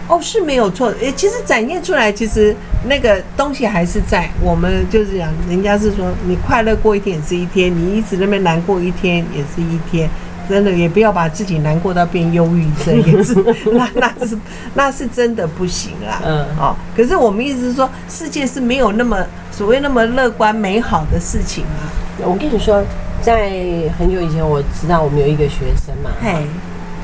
[0.09, 0.89] 哦，是没有错。
[1.01, 2.57] 诶，其实展现出来，其实
[2.89, 4.31] 那个东西还是在。
[4.41, 10.09] 我们就是讲，人家是说，你快乐过一天也是一天，你一直那边难过一天也是一天。
[10.49, 13.35] 真的，也不要把自己难过到变忧郁症，也是
[13.73, 14.39] 那那是
[14.75, 16.21] 那是真的不行啦。
[16.25, 21.91] 嗯，哦，可是我们意思是说，世界是没有那么所谓那么乐观美好的事情啊。
[22.25, 22.83] 我跟你说，
[23.21, 23.51] 在
[23.99, 26.47] 很久以前，我知道我们有一个学生嘛，嘿，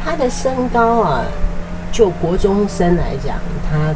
[0.04, 1.24] 他的身高啊。
[1.94, 3.36] 就国中生来讲，
[3.70, 3.94] 他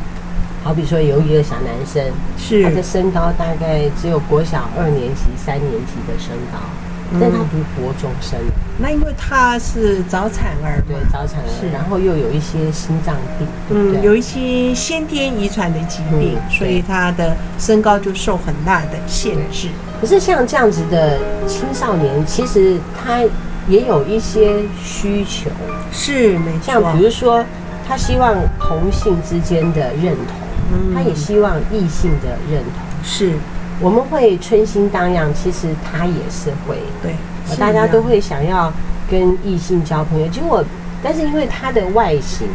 [0.62, 2.04] 好比说有一个小男生，
[2.36, 6.85] 是他的身高大概只有国小二年级、三年级的身高，嗯、
[7.20, 7.38] 但他。
[7.38, 8.38] 读国中生。
[8.78, 11.70] 那因为他是早产儿，对早产儿，是。
[11.70, 14.00] 然后又有一些心脏病，嗯，对？
[14.00, 19.68] 对有一些先天遗传的疾病，嗯、所以他的身高就受很大的限制。
[20.00, 23.20] 可是像这样子的青少年，其实他
[23.68, 25.50] 也有一些需求，
[25.92, 27.44] 是没错，像比如说。
[27.88, 32.82] 他希望同性之间的认同，他也希望异性的认同。
[33.04, 33.34] 是，
[33.80, 36.78] 我们会春心荡漾，其实他也是会。
[37.02, 37.14] 对，
[37.58, 38.72] 大家都会想要
[39.10, 40.26] 跟异性交朋友。
[40.28, 40.64] 结果，
[41.02, 42.48] 但是因为他的外形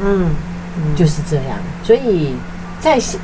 [0.00, 0.30] 嗯，
[0.76, 1.58] 嗯，就是这样。
[1.82, 2.34] 所以
[2.78, 3.18] 在现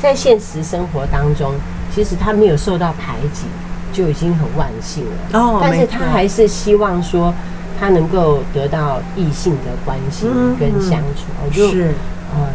[0.00, 1.54] 在现实生活当中，
[1.94, 3.46] 其实他没有受到排挤，
[3.92, 5.40] 就已经很万幸了。
[5.40, 7.32] 哦，但是他还是希望说
[7.80, 11.24] 他能够得到异性的关心跟相处。
[11.42, 11.94] 我就是
[12.34, 12.48] 呃，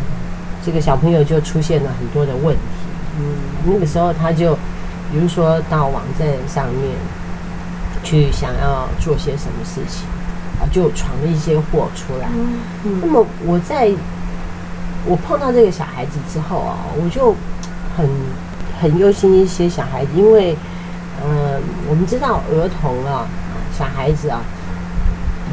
[0.63, 2.61] 这个小朋友就出现了很多的问题。
[3.65, 4.53] 嗯，那个时候他就
[5.11, 6.95] 比如说到网站上面
[8.03, 10.07] 去想要做些什么事情。
[10.59, 12.29] 啊就闯了一些祸出来。
[12.31, 13.91] 嗯嗯、那么我在
[15.03, 17.35] 我碰到这个小孩子之后啊，我就
[17.97, 18.07] 很
[18.79, 20.55] 很忧心一些小孩子，因为
[21.21, 23.25] 呃，我们知道儿童啊，
[23.77, 24.41] 小孩子啊，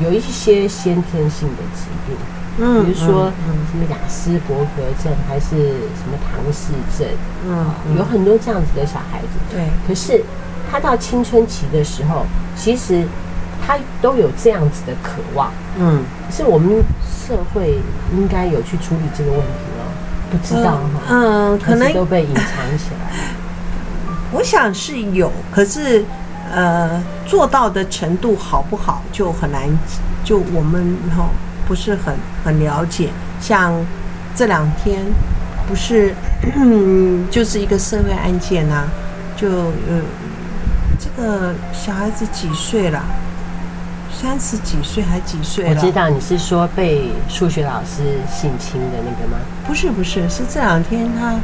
[0.05, 2.15] 有一些先天性的疾病，
[2.61, 3.33] 嗯，比如说
[3.71, 5.49] 什么雅斯伯格症，还是
[5.97, 7.09] 什么唐氏症，
[7.49, 9.29] 嗯，嗯，有很多这样子的小孩子。
[9.51, 10.23] 对，可是
[10.71, 12.25] 他到青春期的时候，
[12.57, 13.07] 其实。
[13.63, 17.79] 他都有这样子的渴望，嗯，可是我们社会
[18.17, 19.47] 应该有去处理这个问题
[19.77, 19.85] 吗？
[20.31, 22.47] 不知道哈，嗯，可能都被隐藏
[22.79, 23.13] 起来。
[24.33, 26.03] 我想是有，可是
[26.51, 29.69] 呃，做到的程度好不好就很难，
[30.25, 31.29] 就我们哈
[31.71, 32.13] 不是很
[32.45, 33.11] 很了解。
[33.41, 33.73] 像
[34.35, 35.07] 这两天
[35.69, 36.13] 不是，
[36.57, 38.89] 嗯， 就是一个社会案件啊，
[39.37, 40.03] 就呃，
[40.99, 43.01] 这个小孩子几岁了？
[44.13, 45.71] 三十几岁还几岁了？
[45.71, 49.39] 我知道你是说被数学老师性侵的那个吗？
[49.65, 51.39] 不是不是，是这两天他，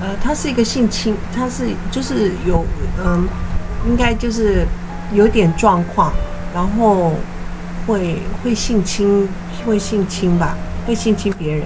[0.00, 2.64] 呃，他是一个性侵，他是就是有
[3.04, 3.26] 嗯，
[3.88, 4.64] 应该就是
[5.12, 6.12] 有点状况，
[6.54, 7.14] 然后
[7.86, 9.28] 会会性侵，
[9.66, 11.64] 会性侵吧，会性侵别人，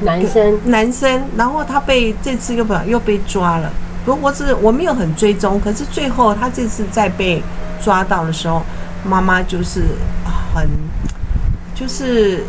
[0.00, 3.70] 男生男生，然后他被这次又不又被抓了，
[4.04, 7.42] 不过我是我没有很追踪，可是最后他这次再被
[7.82, 8.62] 抓到的时候。
[9.04, 9.84] 妈妈就是
[10.52, 10.68] 很，
[11.72, 12.42] 就是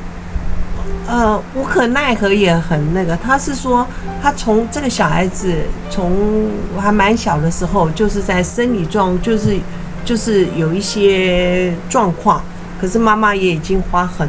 [1.08, 3.16] 呃无可奈何，也很那个。
[3.16, 3.86] 他是说，
[4.20, 5.54] 他从这个小孩子
[5.92, 9.60] 从还蛮小的时候，就是在生理状，就是
[10.04, 12.42] 就是有一些状况。
[12.80, 14.28] 可是妈妈也已经花很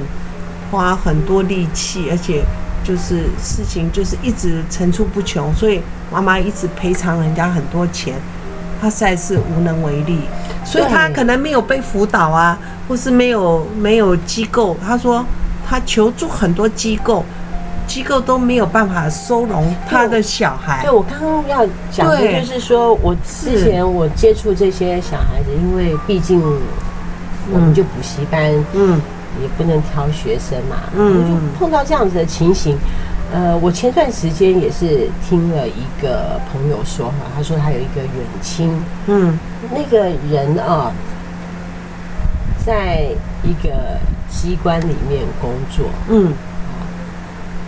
[0.70, 2.42] 花很多力气，而且
[2.82, 8.14] 就是事情就是一直层出不穷，所以妈妈一直赔偿人家很多钱，
[8.80, 10.20] 她实在是无能为力。
[10.64, 12.58] 所以她可能没有被辅导啊，
[12.88, 14.76] 或是没有没有机构。
[14.84, 15.24] 她说
[15.66, 17.24] 她求助很多机构，
[17.86, 20.82] 机构都没有办法收容他的小孩。
[20.82, 26.40] 对，我刚刚要讲的就是说，我之前我接触这些小孩子，因为毕竟
[27.52, 29.00] 我们就补习班，嗯，
[29.42, 32.76] 也不能挑学生嘛，嗯，我就碰到这样子的情形。
[33.32, 38.10] 呃，我前段时间也是听了一个朋友说哈，他说他有一个远
[38.40, 39.38] 亲，嗯，
[39.70, 40.90] 那个人啊，
[42.66, 43.06] 在
[43.44, 46.32] 一个机关里面工作，嗯，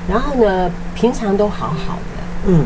[0.09, 2.65] 然后呢，平常都好好的，嗯，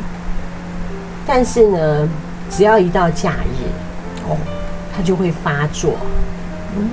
[1.26, 2.08] 但是呢，
[2.48, 4.38] 只要一到假日，哦，
[4.96, 5.98] 他就会发作，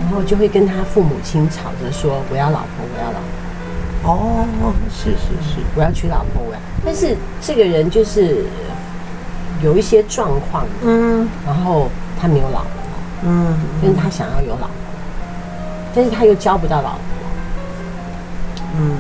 [0.02, 3.28] 然后就会跟他父母亲吵着说：“我要老婆，我要老婆。”
[4.06, 4.46] 哦，
[4.90, 6.60] 是是是，我要娶老婆，我要。
[6.86, 8.46] 但是这个人就是
[9.64, 12.70] 有一些状况，嗯，然后他没有老婆，
[13.24, 14.76] 嗯，但是他想要有老婆，
[15.96, 17.00] 但是他又交不到老婆，
[18.78, 18.98] 嗯，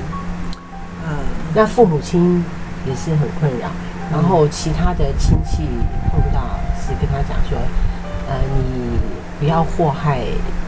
[1.06, 1.18] 嗯，
[1.54, 2.42] 那父母亲
[2.88, 3.68] 也是很困扰，
[4.10, 5.68] 然后其他的亲戚
[6.10, 6.40] 碰到
[6.80, 7.58] 是跟他讲说，
[8.30, 8.98] 呃，你
[9.38, 10.22] 不要祸害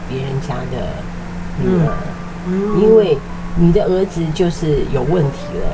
[0.08, 1.02] 别人家的
[1.62, 1.92] 女儿，
[2.48, 3.18] 嗯，因为。
[3.58, 5.66] 你的儿子就是有问题了，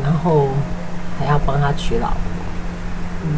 [0.00, 0.46] 然后
[1.18, 2.18] 还要帮他娶老婆。
[3.24, 3.28] 嗯，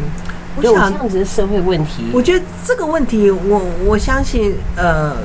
[0.57, 5.15] 我想这样子的社会问题，我觉得这个问题我，我我相信，呃，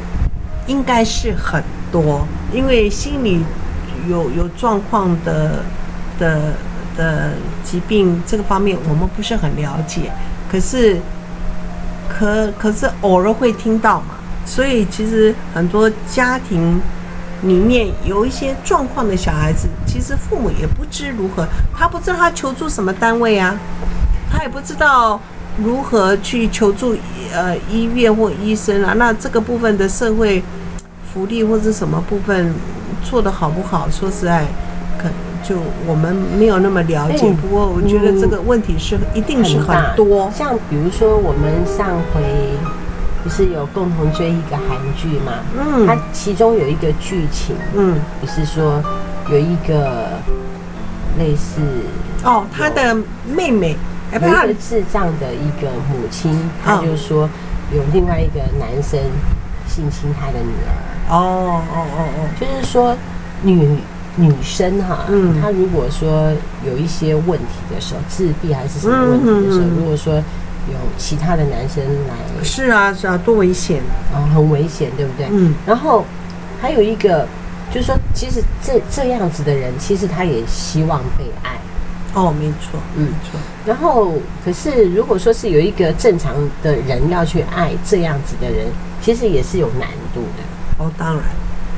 [0.67, 3.45] 应该是很多，因为心理
[4.09, 5.63] 有有状况的
[6.19, 6.55] 的
[6.97, 10.11] 的疾病这个方面，我们不是很了解。
[10.51, 10.99] 可是，
[12.09, 14.15] 可可是偶尔会听到嘛，
[14.45, 16.81] 所以其实很多家庭。
[17.43, 23.55] 里面有一些状况的小孩子，其实父母也不知如何，他不知道他求助什么单位啊，
[24.33, 25.21] 他也不知道
[25.63, 26.97] 如何去求助
[27.35, 28.95] 呃医院或医生啊。
[28.95, 30.43] 那这个部分的社会
[31.13, 32.55] 福利或者什么部分
[33.03, 33.91] 做的好不好？
[33.91, 34.47] 说实在，
[34.97, 35.11] 可
[35.47, 37.31] 就我们没有那么了解。
[37.43, 42.23] 不过我觉得这个问题是一定是很多，像比如说我们上回。
[43.25, 45.33] 不是有共同追一个韩剧嘛？
[45.59, 48.83] 嗯，它其中有一个剧情，嗯，不是说
[49.31, 50.11] 有一个
[51.19, 51.63] 类似
[52.23, 52.95] 哦，他的
[53.27, 53.75] 妹妹
[54.13, 57.29] 有一个智障的一个母亲，他就说
[57.73, 59.01] 有另外一个男生
[59.67, 61.17] 性侵他的女儿。
[61.17, 62.95] 哦哦哦哦，就是说
[63.43, 63.79] 女
[64.17, 66.31] 女生哈，嗯，她如果说
[66.65, 70.23] 有一些问题的时候，自闭还是什么问题的时候，如果说
[70.73, 73.81] 有其他的男生来，是啊是啊，多危险
[74.13, 75.27] 啊，很危险，对不对？
[75.31, 75.55] 嗯。
[75.67, 76.05] 然后
[76.61, 77.27] 还有一个，
[77.73, 81.59] 就是说，其实这这样子的人，其实他也希望被爱。
[82.15, 83.41] 哦，没错，嗯，没错。
[83.67, 84.13] 然后，
[84.45, 88.67] 可是如果说是有一个正常的人要去爱这样子的人，
[89.03, 90.85] 其实也是有难度的。
[90.85, 91.23] 哦，当然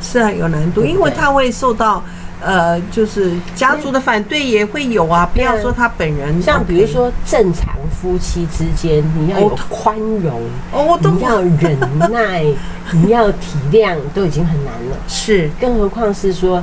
[0.00, 2.02] 是啊，有难度，对对，因为他会受到。
[2.38, 6.40] 呃，就是家族的反对也会有啊，不要说他本人。
[6.42, 11.78] 像比如说正常夫妻之间，你要有宽容，哦，你要忍
[12.12, 12.44] 耐，
[12.92, 14.96] 你要体谅，都已经很难了。
[15.08, 16.62] 是，更何况是说，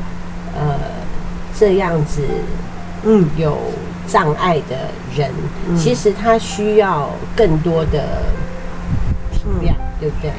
[0.55, 0.77] 呃，
[1.57, 2.21] 这样子，
[3.03, 3.57] 嗯，有
[4.07, 4.75] 障碍的
[5.15, 5.31] 人，
[5.75, 8.21] 其实他需要更多的
[9.31, 10.29] 体谅，对不对？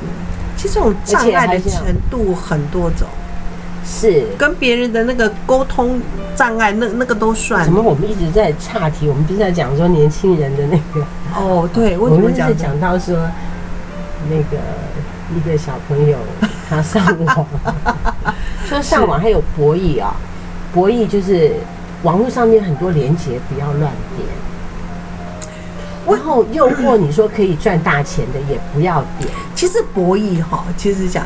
[0.00, 0.08] 嗯，
[0.56, 3.06] 其实这种障碍的程度很多种。
[3.90, 5.98] 是跟别人的那个沟通
[6.36, 7.64] 障碍，那那个都算。
[7.64, 9.08] 怎么我们一直在岔题？
[9.08, 11.06] 我们不是在讲说年轻人的那个？
[11.34, 13.16] 哦，对，我们是讲到说
[14.28, 14.58] 那个
[15.34, 16.18] 一个小朋友
[16.68, 17.46] 他上网，
[18.68, 20.14] 说上网还有博弈啊，
[20.74, 21.52] 博弈就是
[22.02, 24.28] 网络上面很多连接，不要乱点。
[26.06, 29.30] 然后诱惑你说可以赚大钱的也不要点。
[29.54, 31.24] 其实博弈哈，其实讲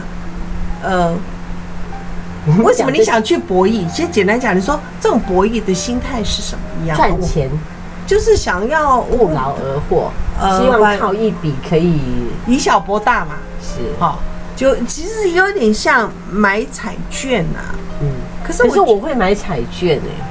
[0.81, 1.13] 呃。
[2.65, 3.89] 为什么你想去博弈？
[3.89, 6.97] 其实简单讲，你说这种博弈的心态是什么样？
[6.97, 7.49] 赚钱，
[8.07, 10.11] 就是想要不劳而获，
[10.59, 12.01] 希望靠一笔可以
[12.47, 13.37] 以小博大嘛。
[13.61, 14.19] 是哈，
[14.57, 17.61] 就其实有点像买彩券呐。
[18.01, 18.09] 嗯，
[18.45, 20.27] 可是可是我会买彩券哎，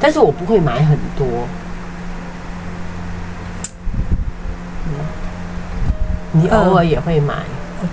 [0.00, 1.26] 但是我不会买很多。
[4.86, 4.94] 嗯
[6.32, 7.34] 你偶尔也会买。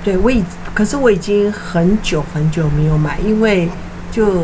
[0.04, 0.44] 对，我已，
[0.78, 3.68] 可是我已经很久很久没有买，因为
[4.12, 4.44] 就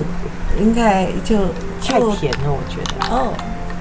[0.59, 1.37] 应该就
[1.79, 3.15] 太甜了，我觉得。
[3.15, 3.31] 哦，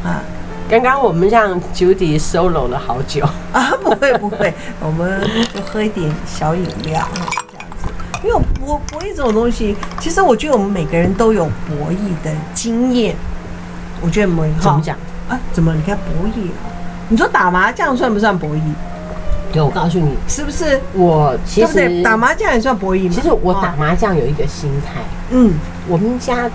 [0.04, 0.20] 啊，
[0.68, 7.88] 刚刚我们让 Judy solo 了好久啊，不会不会，我们就喝一点小饮料这样子。
[8.22, 13.16] 因为博博弈这种东西，其实我觉得我们每个人都有博弈的经验。
[14.02, 14.94] 我觉得没怎么讲
[15.26, 15.40] 啊？
[15.54, 15.72] 怎么？
[15.72, 16.50] 你看博弈，
[17.08, 18.60] 你说打麻将算不算博弈？
[19.52, 23.12] 对，我告诉你，是不是我其实打麻将也算博弈吗？
[23.14, 25.52] 其实我打麻将有一个心态，嗯，
[25.86, 26.50] 我们家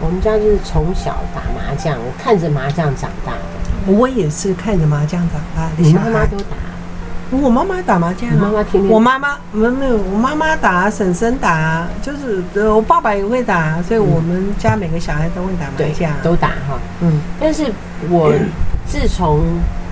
[0.00, 3.92] 我们家就是从小打麻将，我看着麻将长大的。
[3.92, 5.70] 我也是看着麻将长大的。
[5.78, 6.56] 你妈妈都打？
[7.30, 8.92] 我妈妈打麻将，妈妈天天。
[8.92, 16.78] 我妈妈没没有，我妈妈打，婶婶打，就是我爸爸也会打，所以我们家每个小孩都会打麻将，都打哈。
[17.00, 17.72] 嗯，但是
[18.08, 18.32] 我
[18.84, 19.44] 自从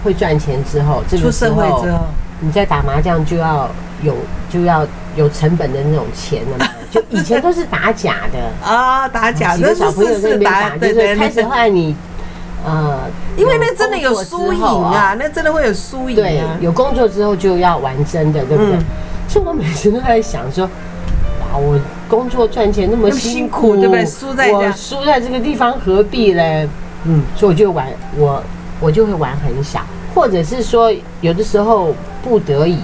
[0.09, 1.99] 会赚钱之后，这个出社会之后，
[2.41, 3.69] 你在打麻将就要
[4.03, 4.17] 有
[4.49, 6.67] 就要有成本的那种钱了嘛？
[6.91, 9.59] 就以前都是打假的啊，打假的。
[9.59, 11.95] 几个小朋友在那边打，就是开始后来你
[12.65, 13.01] 呃，
[13.37, 16.17] 因为那真的有输赢啊，那真的会有输赢。
[16.17, 18.79] 对，有工作之后就要玩真的，对不对？
[19.29, 24.07] 所以我每次都在想说，哇，我工作赚钱那么辛苦，对不对？
[24.07, 26.67] 输在我输在这个地方何必嘞？
[27.05, 28.43] 嗯，所以我就玩我。
[28.81, 32.79] 我就会玩很小，或者是说有的时候不得已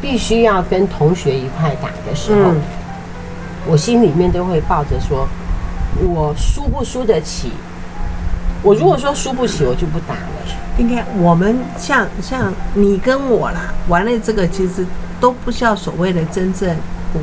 [0.00, 2.60] 必须要跟同学一块打的时候，嗯、
[3.66, 5.28] 我心里面都会抱着说，
[6.02, 7.50] 我输不输得起？
[8.62, 10.20] 我如果说输不起，我就不打了。
[10.78, 14.86] 应该我们像像你跟我啦，玩了这个其实
[15.20, 16.74] 都不需要所谓的真正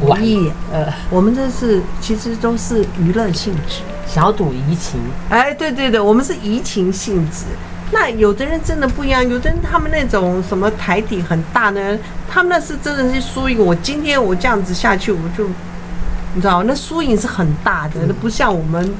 [0.02, 5.00] 博弈，呃，我们这是其实都是娱乐性质，小赌怡情。
[5.30, 7.46] 哎，对对对，我们是怡情性质。
[7.91, 11.97] 那有的人真的不一样，有的人他们那种什么台底很大呢，
[12.30, 13.58] 他们那是真的是输赢。
[13.58, 15.47] 我今天我这样子下去，我就
[16.36, 18.93] 你知道，那输赢是很大的，那不像我们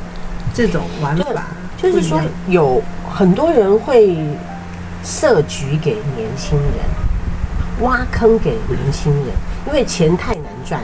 [0.54, 1.44] 这种玩法。
[1.78, 2.82] 就是说，有
[3.14, 4.18] 很多人会
[5.04, 9.26] 设局给年轻人，挖坑给年轻人，
[9.68, 10.82] 因为钱太难赚。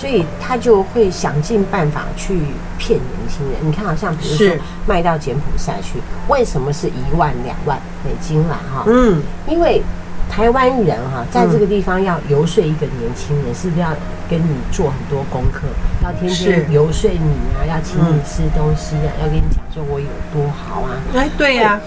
[0.00, 2.40] 所以他就会想尽办法去
[2.78, 3.60] 骗年轻人。
[3.60, 8.58] 你看，好像比如说卖到柬埔寨去，为什么是一万两万美金啦？
[8.72, 9.82] 哈，嗯，因为
[10.30, 13.90] 台湾人哈，在这个地方要游说一个年轻人，是不是要
[14.30, 15.68] 跟你做很多功课，
[16.02, 20.96] 要天天游说你啊，要请你吃东西啊，要跟你讲说我有多好啊？
[21.14, 21.78] 哎，对呀，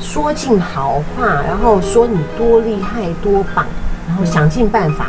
[0.00, 3.64] 说尽好话，然后说你多厉害多棒，
[4.08, 5.06] 然后想尽办法。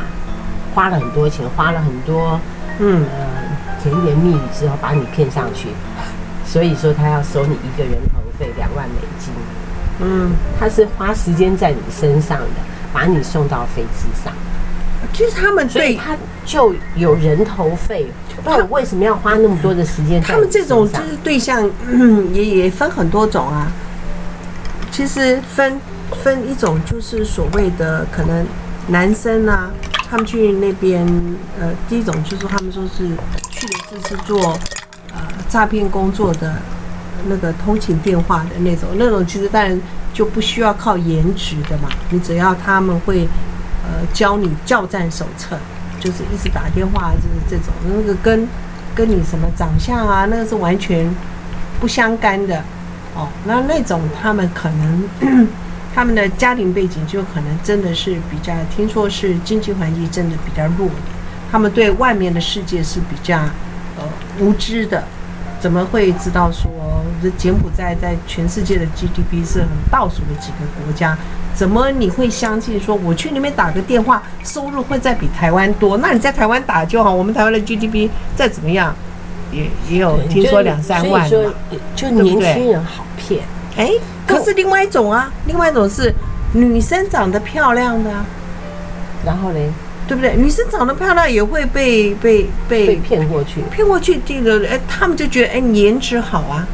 [0.75, 2.39] 花了很多钱，花了很多，
[2.79, 5.69] 嗯，呃，甜言蜜语之后把你骗上去，
[6.45, 9.33] 所以说他要收你一个人头费两万美金，
[10.01, 12.61] 嗯，他是花时间在你身上的，
[12.93, 14.33] 把你送到飞机上。
[15.13, 18.07] 其实他们对他就有人头费，
[18.43, 20.21] 那我为什么要花那么多的时间？
[20.21, 23.71] 他们这种就是对象， 嗯，也也分很多种啊。
[24.91, 25.79] 其实分
[26.23, 28.45] 分一种就是所谓的可能
[28.87, 29.69] 男生啊，
[30.09, 31.05] 他们去那边，
[31.59, 33.09] 呃，第一种就是他们说是
[33.49, 34.57] 去的是是做
[35.13, 36.55] 呃诈骗工作的
[37.27, 39.79] 那个通勤电话的那种，那种其实当然
[40.13, 43.27] 就不需要靠颜值的嘛，你只要他们会。
[43.87, 45.55] 呃，教你教战手册，
[45.99, 48.47] 就是一直打电话，就是这种，那个跟
[48.95, 51.07] 跟你什么长相啊，那个是完全
[51.79, 52.63] 不相干的
[53.13, 53.27] 哦。
[53.45, 55.47] 那那种他们可能
[55.95, 60.95] 他们的家庭背景就可能真的是比较，听说是经济环境真的比较弱的，
[61.49, 63.37] 他们对外面的世界是比较
[63.97, 64.03] 呃
[64.41, 65.05] 无知的，
[65.57, 66.69] 怎么会知道说
[67.23, 71.17] 这柬埔寨在全世界的 GDP 是很倒数的几个国家？
[71.53, 75.95] 怎么你会相信说我去那边打个电话，收入会再比台湾多？
[75.99, 78.93] 那你在台湾打就好，我们台湾的 GDP 再怎么样，
[79.53, 81.27] 也也有听说两三万嘛。
[81.29, 81.53] 所以说，
[81.95, 83.45] 就年轻人好骗。
[83.77, 83.91] 哎，
[84.27, 86.13] 可是另外一种啊，另外一种是
[86.53, 88.09] 女生长得漂亮的，
[89.25, 89.69] 然后嘞，
[90.07, 90.35] 对不对？
[90.35, 96.67] 女生长得漂亮也会被被被骗过去，骗过去，这个哎，他们就觉得哎，颜值好啊，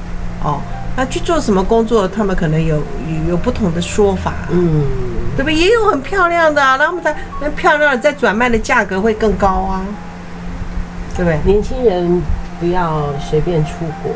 [0.43, 0.61] 哦。
[0.93, 2.05] 那去做什么工作？
[2.05, 2.77] 他们可能有
[3.29, 4.83] 有不同的说法，嗯，
[5.37, 5.55] 对不对？
[5.55, 9.85] 也有很漂亮的，啊，那么他那漂亮的在转卖的价格会更高啊，
[11.15, 11.39] 对不对？
[11.45, 12.21] 年轻人
[12.59, 13.71] 不要随便出
[14.03, 14.11] 国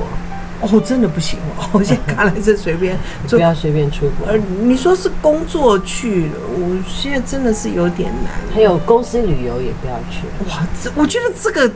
[0.62, 1.68] 哦，真的不行哦！
[1.74, 2.98] 我现在看来是随便，
[3.30, 4.28] 不要随便出国。
[4.28, 8.32] 呃，你说是工作去，我现在真的是有点难。
[8.54, 10.26] 还有公司旅游也不要去。
[10.50, 11.70] 哇，这我觉得这个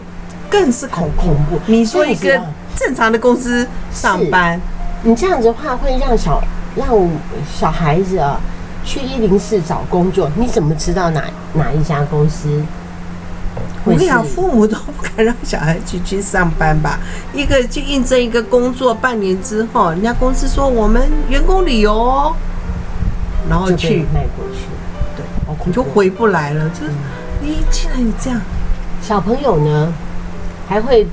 [0.49, 1.59] 更是恐恐怖。
[1.65, 2.41] 你说一个
[2.75, 4.59] 正常的公司上班。
[5.03, 6.41] 你这样子的话，会让小
[6.75, 6.87] 让
[7.53, 8.39] 小孩子啊
[8.83, 11.23] 去一零四找工作，你怎么知道哪
[11.53, 12.61] 哪一家公司？
[13.85, 16.99] 我跟你讲，父母都不敢让小孩去去上班吧？
[17.33, 22.35] 一个去应征一个工作，半年之后，人家公司说我们员工旅游哦，
[23.49, 24.05] 然后去。
[24.13, 24.67] 卖过去，
[25.15, 25.25] 对，
[25.65, 26.69] 你就回不来了。
[26.69, 26.85] 这，
[27.41, 28.41] 你既然你这样，
[29.01, 29.93] 小朋友呢
[30.67, 31.07] 还会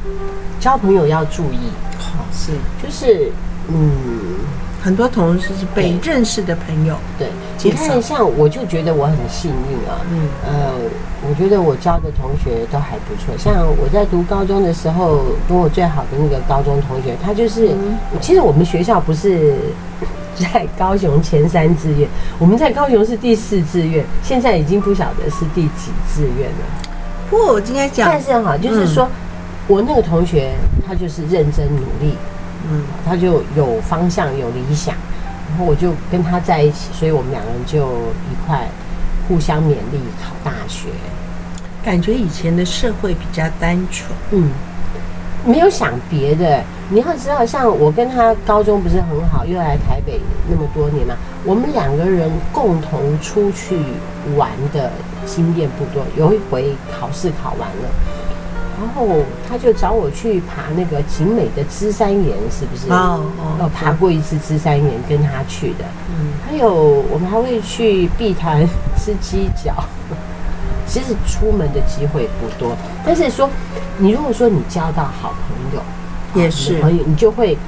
[0.58, 2.52] 交朋友要注意，好是。
[2.82, 3.32] 就是。
[3.68, 3.90] 嗯，
[4.86, 6.94] 很多同事是被认识的朋友。
[7.18, 7.26] 对，
[7.64, 9.98] 你看，像我就觉得我很幸运啊。
[10.12, 10.70] 嗯，呃，
[11.28, 13.36] 我觉得我交的同学都还不错。
[13.36, 17.74] 像我在读高中的时候，跟我最好的那个高中同学，他就是，
[18.20, 19.56] 其实我们学校不是
[20.36, 22.08] 在高雄前三志愿，
[22.38, 26.64] 我们在高雄是第四志愿，现在已经不晓得是第几志愿了。
[27.28, 29.08] 不过我今天讲，但是哈，就是说
[29.66, 30.52] 我那个同学，
[30.86, 32.14] 他就是认真努力。
[32.70, 34.94] 嗯，他就有方向，有理想，
[35.48, 37.86] 然后我就跟他在一起，所以我们两个人就
[38.30, 38.66] 一块
[39.28, 40.88] 互相勉励考大学。
[41.84, 44.50] 感觉以前的社会比较单纯，嗯，
[45.44, 46.62] 没有想别的。
[46.88, 51.14] 你要知道，像我跟他高中不是很好，又来台北那么多年嘛，
[51.44, 53.78] 我们两个人共同出去
[54.36, 54.90] 玩的
[55.24, 56.04] 经验不多。
[56.16, 57.88] 有一回考试考完了。
[58.78, 62.92] 然后他就找我去爬那个景美的芝山岩，是不是？
[62.92, 65.84] 哦哦，我爬过一次芝山岩，跟他去的。
[66.10, 66.72] 嗯，还有
[67.10, 68.66] 我们还会去碧潭
[68.96, 69.74] 吃鸡脚。
[70.86, 73.50] 其实出门的机会不多，但是说
[73.98, 75.82] 你如果说你交到好朋友，
[76.40, 77.58] 也是朋友，你就会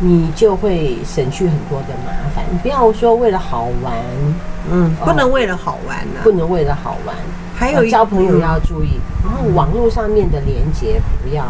[0.00, 2.42] 你就会省去很多的麻烦。
[2.50, 3.92] 你不要说为了好玩，
[4.72, 7.14] 嗯，不能为了好玩呢，不能为了好玩。
[7.54, 11.44] 还有交朋友要注意，然后网络上面的连接不要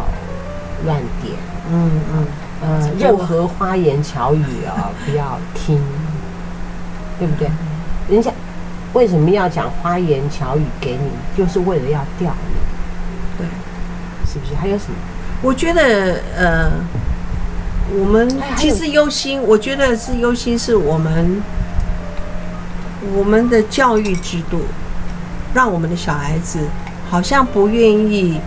[0.84, 1.34] 乱点，
[1.70, 2.26] 嗯嗯，
[2.62, 5.80] 呃，任何花言巧语啊 不要听，
[7.18, 7.48] 对不对？
[8.08, 8.30] 人家
[8.92, 13.46] 为什么要讲花言巧语给你，就是为了要钓你，对，
[14.26, 14.54] 是不是？
[14.54, 14.94] 还有什么？
[15.42, 16.70] 我觉得呃，
[17.98, 21.40] 我们其实忧心，我觉得是忧心，是我们
[23.16, 24.60] 我们的教育制度。
[25.52, 26.60] 让我们的小孩子
[27.10, 28.40] 好像不愿意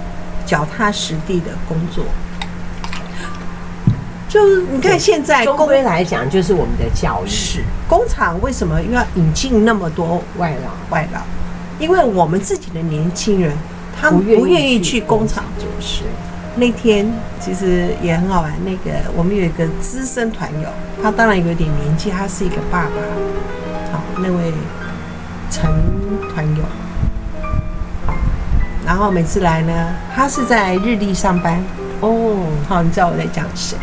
[0.45, 2.05] 脚踏实地的工作，
[4.29, 7.27] 就你看现在，终归来讲就是我们的教育。
[7.27, 10.71] 是工厂为什么又要引进那么多外劳？
[10.89, 11.19] 外劳，
[11.77, 13.51] 因为我们自己的年轻人，
[13.99, 16.03] 他们不愿意去工厂做事。
[16.55, 17.05] 那天
[17.41, 20.69] 其实也很好玩，那个我们有一个资深团友，
[21.01, 22.91] 他当然有点年纪，他是一个爸爸。
[23.91, 24.53] 好，那位
[25.49, 25.69] 陈
[26.29, 26.63] 团友。
[28.85, 31.63] 然后每次来呢，他是在日立上班。
[32.01, 32.45] 哦。
[32.67, 33.77] 好，你知道我在讲谁？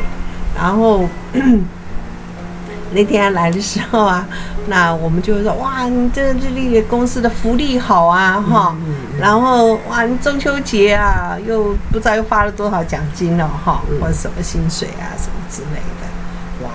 [0.57, 1.09] 然后
[2.93, 4.27] 那天来的时候啊，
[4.67, 16.71] 那我们就说哇，你这日历公司的福利好啊，哈、嗯，然后哇，你中秋节啊，又不知道又发了多少奖金了，哈，或者什么薪水啊，什么之类的，哇，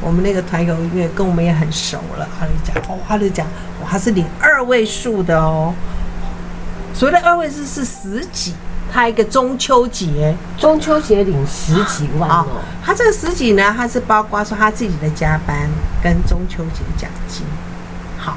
[0.00, 3.44] 我们那个团友因为跟我们也很熟了，他就讲，哦，他就讲，
[3.82, 5.74] 哇，他是领二位数的哦，
[6.94, 8.54] 所谓的二位数是十几。
[8.92, 12.44] 他一个中秋节，中秋节领十几万哦。
[12.84, 15.56] 他这个十几呢，他是包括说他自己的加班
[16.02, 17.46] 跟中秋节奖金。
[18.18, 18.36] 好，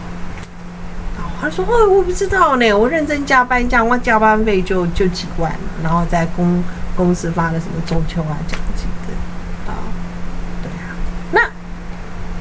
[1.41, 5.51] 他说哦，我不知道呢，我认真加班，这样我加班费就就几万，
[5.81, 6.63] 然后在公
[6.95, 9.73] 公司发了什么中秋啊奖金的啊，
[10.61, 10.93] 对啊。
[11.31, 11.41] 那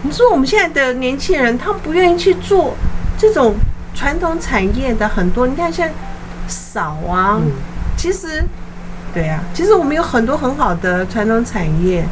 [0.02, 2.74] 你说我们现在的年轻人，他们不愿意去做
[3.16, 3.54] 这种
[4.02, 5.94] 传统产业的很多，你看现在
[6.48, 7.38] 少啊。
[7.40, 7.52] 嗯
[7.96, 8.42] 其实，
[9.14, 12.04] 对、啊，其实我们有很多很好的传统产业，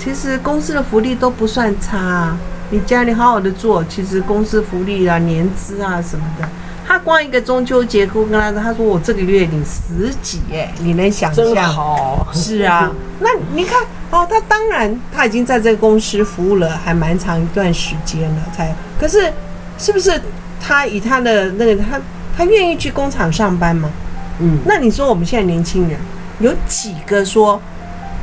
[0.00, 2.36] 其实公司的福利都不算差啊。
[2.70, 6.48] 你家里好好的做，其实公司福利啊、年资啊什么的，
[6.84, 11.44] 他光一个中秋节，我跟他说，他说我这个月领十几，哎，你能想象？
[11.72, 12.90] 好，是啊。
[13.20, 13.80] 那你看，
[14.10, 18.74] 哦，他当然他已经在这个公司服务了还蛮长一段时间了，才。
[18.98, 19.32] 可是，
[19.78, 20.20] 是不是
[20.60, 21.98] 他以他的那个他
[22.36, 23.90] 他愿意去工厂上班吗？
[24.38, 25.98] 嗯，那你说我们现在年轻人
[26.38, 27.60] 有几个说，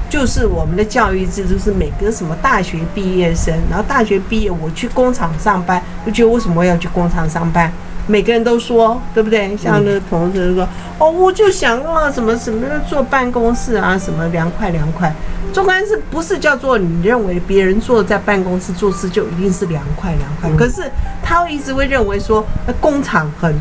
[0.10, 7.72] 就是我们的教育制度是每个什么大学毕业生，然后大学毕业我去工厂上班，就觉得为什么要去工厂上班？
[8.08, 9.56] 每个人都说，对不对？
[9.56, 15.14] 像那个同事说，哦，我就想啊，什么什么坐办公室啊，什么凉快凉快。
[15.54, 20.50] 做关是不是叫做你认为别人坐在办公室做事就一定是凉快凉快？
[20.58, 20.90] 可是
[21.22, 22.44] 他一直会认为说，
[22.82, 23.56] 工厂很。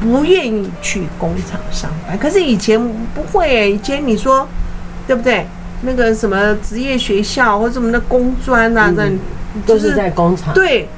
[0.00, 2.80] 不愿意去工厂上班，可是以前
[3.12, 4.46] 不会以前你说
[5.04, 5.44] 对不对？
[5.82, 9.18] 那个什么职业学校或者什么的工专啊，那、嗯
[9.66, 10.54] 就是、都是在工厂。
[10.54, 10.88] 对，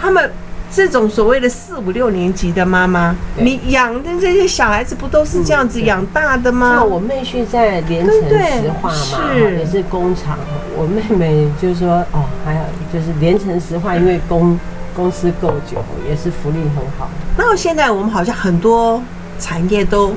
[0.00, 0.32] 他们
[0.70, 6.74] 这种所谓的四五六年级的妈妈，你养的这些小孩子不都是这样子养大的吗？
[6.76, 8.94] 那我妹婿在连城石化嘛，
[9.34, 10.38] 是也是工厂。
[10.76, 12.60] 我妹妹就是说哦，还有
[12.92, 14.58] 就是连城石化，因为公。
[14.96, 17.08] 公司够久，也是福利很好。
[17.36, 19.00] 那现在我们好像很多
[19.38, 20.12] 产业都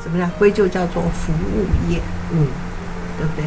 [0.00, 2.00] 怎么样归咎叫做服务业，
[2.30, 2.46] 嗯，
[3.18, 3.44] 对不对？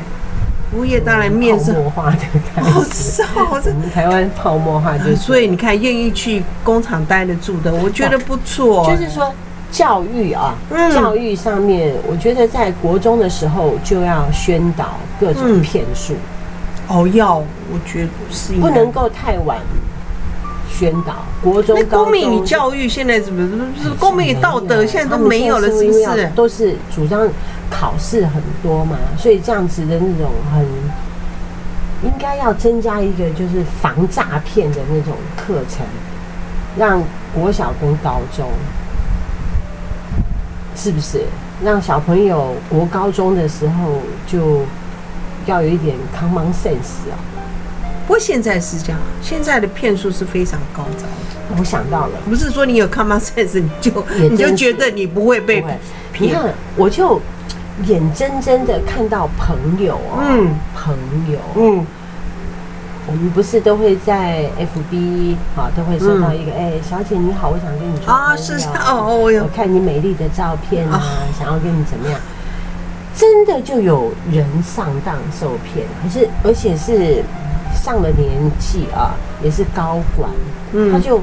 [0.72, 2.18] 服务业当然面是泡沫化的。
[2.56, 8.86] 我们台湾泡沫化就是，所以你看，愿意去工厂待得住的，我觉得不错。
[8.90, 9.34] 就是说
[9.72, 10.56] 教育啊，
[10.94, 16.16] 教育上面，我觉得在国中的时候就要宣导各种骗术。
[16.88, 19.58] 哦，要，我觉得是不能够太晚。
[20.70, 23.50] 宣导国中、公民与教育现在怎么
[23.82, 26.32] 是公民与道德现在都没有了，是不是？
[26.36, 27.28] 都是主张
[27.70, 30.66] 考试很多嘛，所以这样子的那种很
[32.04, 35.86] 应该要增加一个就是防诈骗的那种课程，
[36.78, 37.04] 让
[37.34, 38.48] 国小跟高中
[40.76, 41.26] 是不是
[41.62, 44.62] 让小朋友国高中的时候就
[45.46, 47.20] 要有一点 common sense 啊？
[48.10, 51.56] 不过现在是这样，现在的骗术是非常高招的。
[51.60, 55.62] 我想到了，不是说你有 common sense 你就你就觉得你不会被
[56.12, 56.32] 骗。
[56.32, 57.22] 你看，我就
[57.86, 60.92] 眼睁睁的看到朋友啊，嗯，朋
[61.32, 61.86] 友，嗯，
[63.06, 68.54] 我们不是都会在 FB 啊，都会收到一个，哎、嗯欸，小姐你好，我想跟你做朋友啊，是
[68.92, 71.00] 哦，我有看你美丽的照片啊，
[71.38, 72.20] 想要跟你怎么样？
[73.16, 77.24] 真的就有人上当受骗，可是而且是。
[77.82, 78.28] 上了年
[78.60, 80.30] 纪啊，也是高管，
[80.74, 81.22] 嗯，他就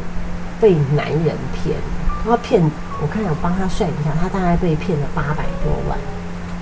[0.61, 1.77] 被男人骗，
[2.25, 2.63] 他骗，
[3.03, 5.99] 我看我帮他算一下，他大概被骗了八百多万，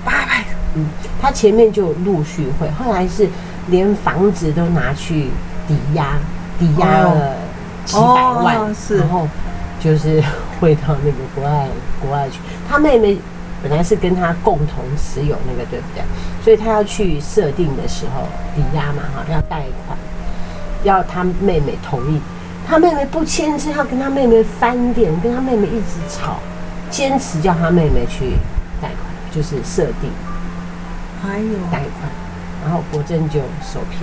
[0.03, 0.43] 八百，
[0.75, 0.85] 嗯，
[1.21, 3.27] 他前面就陆续会，后来是
[3.67, 5.29] 连房子都拿去
[5.67, 6.17] 抵押，
[6.59, 7.35] 抵押了
[7.85, 9.27] 几百万，哦，是，然后
[9.79, 10.21] 就是
[10.59, 11.67] 汇到那个国外
[12.01, 12.39] 国外去，
[12.69, 13.17] 他妹妹。
[13.67, 16.03] 本来是跟他共同持有那个，对不对？
[16.43, 19.97] 所以他要去设定的时候抵押嘛，哈，要贷款，
[20.83, 22.21] 要他妹妹同意。
[22.67, 26.37] 他妹妹不签字，要跟他妹妹翻脸，跟他妹妹一直吵，
[26.91, 28.33] 坚持叫他妹妹去
[28.79, 30.11] 贷款，就是设定，
[31.23, 32.11] 还有贷款，
[32.63, 34.01] 然后国珍就受骗。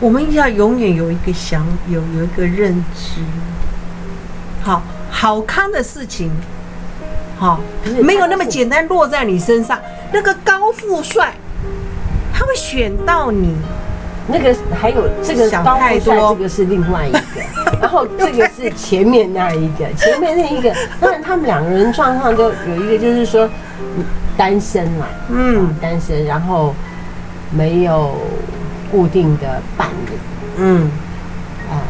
[0.00, 3.20] 我们要永远有一个想有有一个认知，
[4.62, 6.30] 好好康的事情。
[7.44, 7.60] 好，
[8.00, 9.78] 没有那么简单落在你身上。
[10.10, 11.34] 那个高富帅，
[12.32, 13.54] 他会选到你。
[14.26, 17.20] 那个还有这个高富帅，这个是另外一个。
[17.82, 20.74] 然后这个是前面那一个，前面那一个。
[20.98, 23.46] 当然他们两个人状况都有一个，就是说
[24.38, 26.74] 单身嘛，嗯，单身，然后
[27.50, 28.14] 没有
[28.90, 30.12] 固定的伴侣，
[30.56, 30.90] 嗯，
[31.70, 31.84] 啊，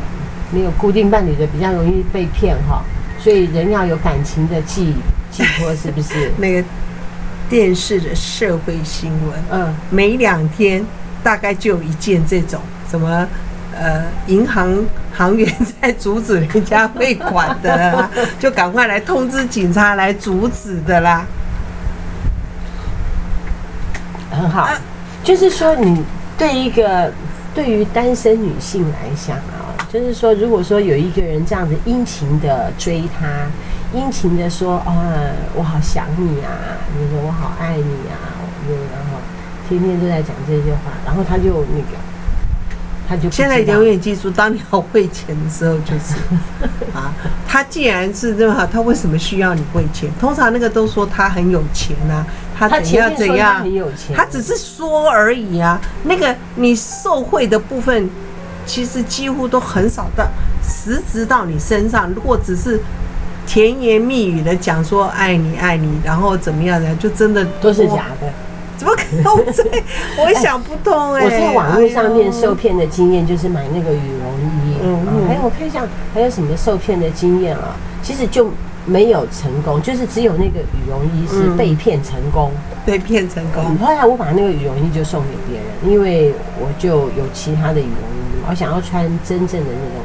[0.50, 2.82] 没有固定伴侣的比较容易被骗哈，
[3.20, 4.96] 所以人要有感情的寄
[5.35, 6.30] 寄托，是不是？
[6.39, 6.64] 那个
[7.51, 10.82] 电视的社会新闻，嗯，每两天
[11.22, 12.61] 大概就有一件这种
[12.91, 13.28] 什么。
[13.76, 14.72] 呃，银行
[15.12, 18.09] 行员在阻止人家汇款的啦，
[18.39, 21.26] 就赶快来通知警察来阻止的啦。
[24.30, 24.68] 很好，
[25.24, 26.05] 就是说，你
[26.39, 27.12] 对一个
[27.53, 33.26] 对于单身女性来讲啊，就是说，如果说有一个人这样子殷勤的追她，
[33.95, 34.92] 殷勤的说啊，
[35.55, 36.51] 我好想你啊，
[36.99, 38.18] 你说我好爱你啊，
[38.92, 39.18] 然后
[39.68, 41.99] 天天都在讲这些话，然后他就那个。
[43.07, 46.14] 他就现在永远记住，当你要汇钱的时候，就是
[46.97, 47.12] 啊，
[47.47, 50.11] 他既然是这么好，他为什么需要你汇钱？
[50.18, 52.24] 通常那个都说他很有钱啊，
[52.59, 55.78] 他怎样怎样，很有钱，他只是说而已啊。
[56.05, 58.09] 那个你受贿的部分，
[58.64, 60.26] 其实几乎都很少到
[60.62, 62.09] 实质到你身上。
[62.09, 62.80] 如果只是
[63.47, 68.32] 甜言蜜语的讲说爱你爱你，然后怎么样的，就真的都是假的。
[68.76, 69.32] 怎么可能？
[70.18, 71.24] 我想不通哎、欸！
[71.24, 74.34] 我在网络上面受骗的经验就是买那个羽绒
[74.66, 77.76] 衣，嗯，嗯，还有我看一下还有什么受骗的经验啊？
[78.03, 78.51] 其实就
[78.84, 83.78] 没有成功，就是只有那个羽绒衣是被骗成功，嗯、被骗成功。
[83.78, 90.03] 后来我把那个羽绒衣就送给别人，因为我就有其他的羽绒衣，我想要穿真正的那种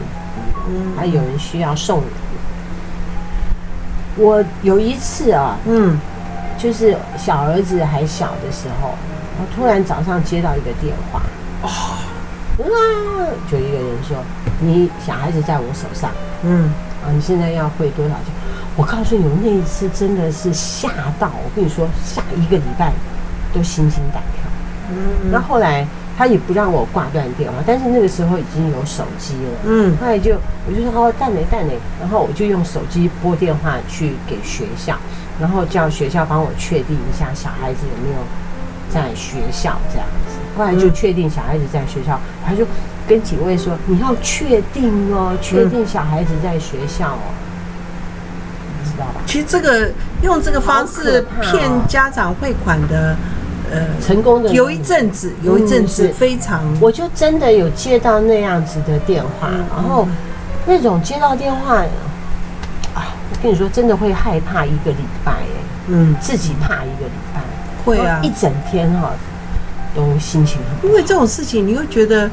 [0.69, 2.03] 羽绒，还有人需要送礼。
[4.15, 5.99] 我有一次啊，嗯。
[6.61, 8.93] 就是小儿子还小的时候，
[9.39, 11.21] 我突然早上接到一个电话，
[11.65, 12.03] 啊，
[13.49, 14.17] 就一个人说
[14.59, 16.11] ：“你小孩子在我手上，
[16.43, 16.65] 嗯，
[17.01, 18.33] 啊，你现在要汇多少钱？”
[18.75, 22.91] 我告诉你，我那一次真的是吓到，我跟你说，下一个礼拜
[23.53, 24.43] 都心惊胆跳。
[24.91, 25.87] 嗯，那后来
[26.19, 30.35] 他也不让我挂断电话，但是那个时候已经有手机了，嗯，后来就
[30.67, 34.97] 我就说：“哦，蛋磊蛋磊。”然后我就用手机拨电话去给学校。
[35.39, 38.19] 然后叫学校帮我确定一下小孩子有没有
[38.93, 42.67] 在学校这样子，后来就确定小孩子在学校，他就
[43.07, 47.31] 跟警卫说：“你要确定哦，确定小孩子在学校哦，
[48.83, 49.89] 你知道吧？”其实这个
[50.21, 53.15] 用这个方式骗家长汇款的，
[53.71, 54.51] 呃，成功的。
[54.51, 60.07] 有一阵子，有一阵子非常，我就真的有接到那样子的电话，然后
[60.65, 61.83] 那种接到电话
[62.93, 63.15] 啊。
[63.41, 67.41] 跟你说，真的会害怕一个礼拜哎，嗯，自己怕一个礼拜，
[67.85, 69.11] 会啊，一整天哈，
[69.95, 70.89] 都心情很。
[70.89, 72.29] 因为这种事情，你会觉得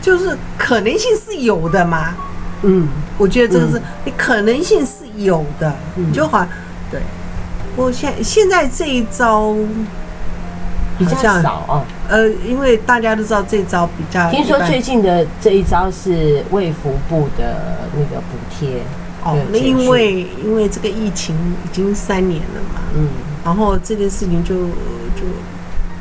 [0.00, 2.14] 就是可能性是有的嘛，
[2.62, 6.46] 嗯，我觉得这个是你可能性是有的，你就好，
[6.92, 7.00] 对。
[7.74, 9.54] 我现现在这一招
[10.98, 14.30] 比较少啊，呃，因为大家都知道这招比较。
[14.30, 18.82] 听说最近的这一招是卫福部的那个补贴。
[19.24, 21.34] 哦，那因为因为这个疫情
[21.64, 23.08] 已经三年了嘛，嗯，
[23.44, 25.26] 然后这件事情就就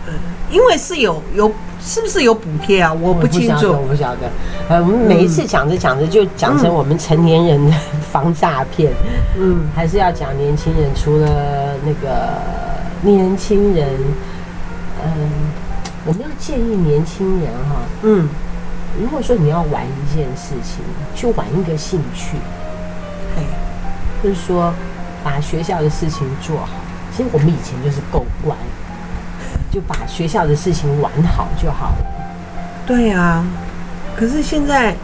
[0.05, 0.13] 呃，
[0.51, 2.93] 因为是有有是不是有补贴啊？
[2.93, 4.29] 我不清楚，我不晓得。
[4.69, 7.75] 呃，我们每一次讲着讲着就讲成我们成年人的
[8.11, 8.91] 防诈骗，
[9.37, 10.89] 嗯，还是要讲年轻人。
[10.95, 11.27] 除了
[11.83, 12.39] 那个
[13.01, 13.87] 年轻人，
[15.03, 15.29] 嗯，
[16.05, 18.27] 我们要建议年轻人哈，嗯，
[18.99, 20.83] 如果说你要玩一件事情，
[21.15, 22.37] 就玩一个兴趣。
[24.23, 24.73] 就是说，
[25.23, 26.69] 把学校的事情做好。
[27.15, 28.55] 其实我们以前就是够乖，
[29.71, 32.05] 就把学校的事情玩好就好了。
[32.87, 33.45] 对啊，
[34.15, 34.95] 可是现在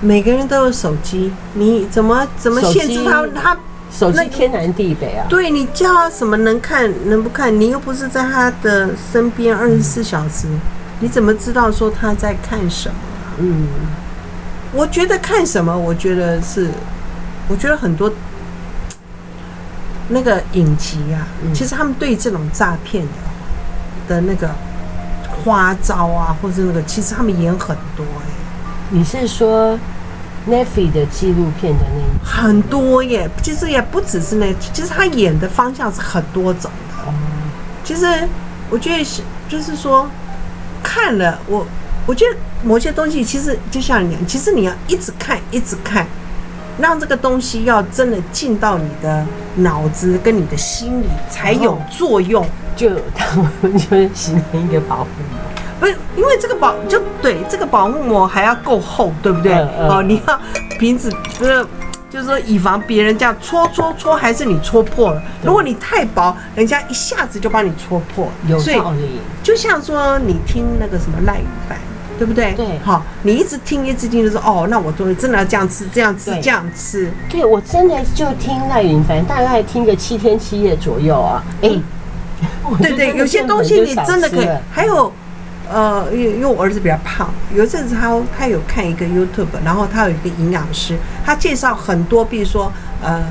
[0.00, 3.24] 每个人都有手机，你怎么怎么限制他？
[3.40, 3.56] 他
[3.90, 5.26] 手机天南地北啊！
[5.28, 7.58] 对，你叫他什么能看能不看？
[7.60, 10.46] 你又不是在他的身边二十四小时，
[11.00, 12.94] 你怎么知道说他在看什么？
[13.38, 13.66] 嗯，
[14.72, 16.68] 我觉得看什么，我觉得是。
[17.50, 18.12] 我觉得很多
[20.08, 23.10] 那个影集啊，其实他们对这种诈骗的
[24.06, 24.50] 的那个
[25.42, 28.28] 花招啊，或者那个，其实他们演很多哎。
[28.90, 29.78] 你是说
[30.48, 33.28] Netflix 的纪录片的那一很多耶？
[33.42, 37.12] 其实也不只是那，其实他演的方向是很多种的。
[37.84, 38.06] 其实
[38.70, 40.08] 我觉得是，就是说
[40.82, 41.66] 看了我，
[42.06, 46.06] 我觉得某些东西其实就像你讲，其实你要一直看，一直看。
[46.80, 49.26] 让这个东西要真的进到你的
[49.56, 55.37] 脑子跟你的心里才有作用，就他们就是形成一个保护膜，
[55.78, 59.52] 不是因为这个保就对这个保护膜还要够厚，对不对？
[59.88, 60.40] 哦，你要
[60.78, 61.66] 瓶子，就是
[62.10, 65.22] 就是说以防别人这样戳戳戳，还是你戳破了。
[65.42, 68.28] 如果你太薄，人家一下子就把你戳破。
[68.48, 69.20] 有道理。
[69.42, 71.78] 就像说你听那个什么赖宇凡，
[72.18, 72.52] 对不对？
[72.54, 72.78] 对。
[72.84, 77.12] 好，你一直听一直听，就说哦，那我终于真的要这样吃，这样吃，这样吃。
[77.28, 81.44] 对，我真的就听赖云凡，大概听个七天七夜左右啊。
[81.62, 81.82] 哎、欸。
[82.80, 84.48] 对对，有些东西你真的可以。
[84.70, 85.12] 还有，
[85.70, 93.22] 呃，因为因为我儿子比较胖，有一阵子他他有看一个 YouTube，然后他有一个营养师，他介绍很多，比如说呃，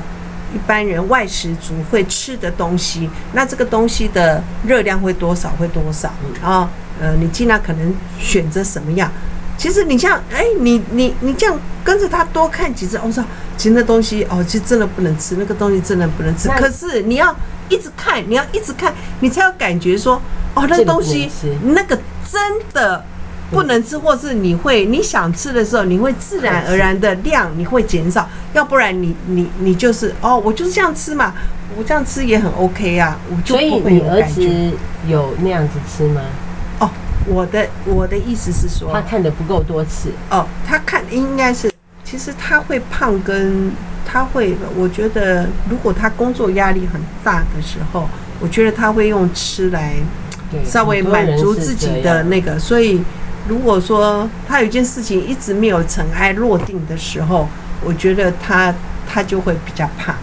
[0.54, 5.50] 一般人外食族会吃的东西，那这个东西的热量会多少？
[5.58, 6.12] 会多少？
[6.40, 6.68] 然后
[7.00, 9.10] 呃，你尽量可能选择什么样？
[9.56, 13.24] 其实你像，哎，你你你这样跟着他多看几次，我说
[13.56, 16.48] 其实那东西哦，其实真的不能吃，那个东西真的不能吃。
[16.50, 17.34] 可是你要。
[17.70, 20.14] 一直看，你要一直看，你才有感觉说，
[20.54, 21.30] 哦，那个东西
[21.64, 21.98] 那个
[22.30, 22.40] 真
[22.72, 23.04] 的
[23.50, 31.34] 不能吃，或是你会你想吃的时候，你会自然而然的量你会减少，要不然你你你就是哦，我就是这样吃嘛，
[31.76, 34.34] 我这样吃也很 OK 啊，我就不会有感觉。
[34.34, 34.76] 所以你儿子
[35.08, 36.20] 有那样子吃吗？
[36.80, 36.90] 哦，
[37.26, 40.10] 我的我的意思是说，他看的不够多次。
[40.30, 41.70] 哦，他看应该是，
[42.04, 43.70] 其实他会胖跟。
[44.10, 48.08] 他会，我觉得如果他工作压力很大的时候，
[48.40, 49.96] 我觉得他会用吃来
[50.64, 52.58] 稍微满足自己的那个。
[52.58, 53.02] 所以，
[53.48, 57.48] 如果说他有一件事情一直没有尘埃落定的时候，
[57.84, 58.74] 我觉得他
[59.08, 60.14] 他就会比较怕。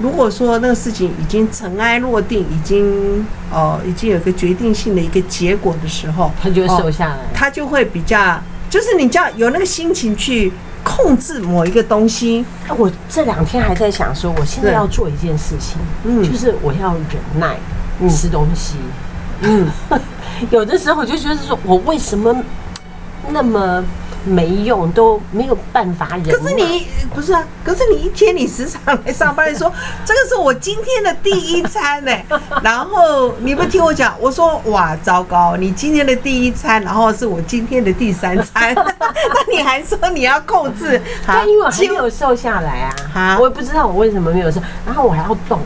[0.00, 10.52] 如果说那个事情已经尘埃落定，已经哦已经有一个决定性的一个结果的时候，他就会瘦下来，他就会比较，就是你叫有那个心情去。
[10.86, 12.44] 控制某一个东西，
[12.76, 17.56] 我这两天还在想说，我现在要做一件事情，嗯，就是我要忍耐
[18.06, 18.74] 吃东西，
[19.44, 19.70] 嗯，
[20.50, 22.34] 有的时候我就觉得说，我为什么
[23.28, 23.84] 那么。
[24.26, 26.34] 没用，都没有办法忍。
[26.34, 27.44] 可是你不是啊？
[27.62, 29.70] 可是你一天你时常来上班，你说
[30.02, 32.10] 这个是我今天的第一餐呢。
[32.64, 40.98] 然后你不听我讲，我说哇，糟糕，你今天的第一餐，然后是我今天的第三餐， 那你还说你要控制？
[41.26, 45.60] 对，因为我还没有瘦下来啊，我也不知道我为什么没有瘦，然后我还要动。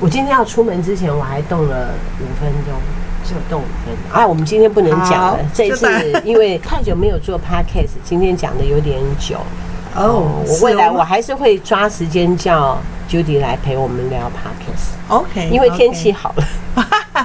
[0.00, 1.90] 我今天要出门之前，我还动了
[2.20, 2.74] 五分钟。
[3.22, 4.26] 就动五分啊！
[4.26, 5.86] 我们今天不能讲了，这次
[6.24, 9.36] 因为太久没有做 podcast，今天讲的有点久
[9.94, 10.42] 哦。
[10.48, 12.76] 我未来我还是会抓时间叫
[13.08, 15.14] Judy 来陪我们聊 podcast。
[15.14, 17.22] OK，因为天气好了，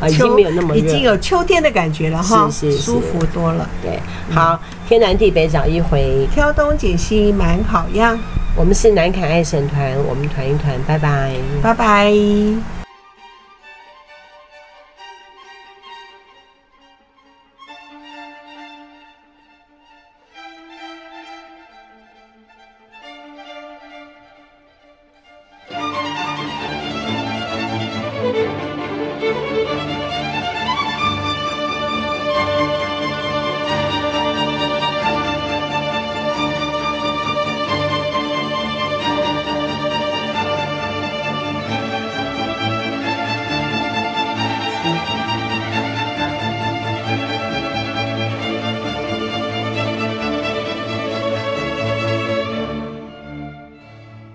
[0.08, 3.68] 已经没有那么热，已经有秋天的感觉了哈，是是舒服多了。
[3.82, 4.00] 对，
[4.30, 4.58] 好，
[4.88, 8.18] 天南地北找一回，挑东拣西蛮好样。
[8.56, 11.30] 我们是南卡爱神团，我们团一团，拜拜，
[11.62, 12.75] 拜拜。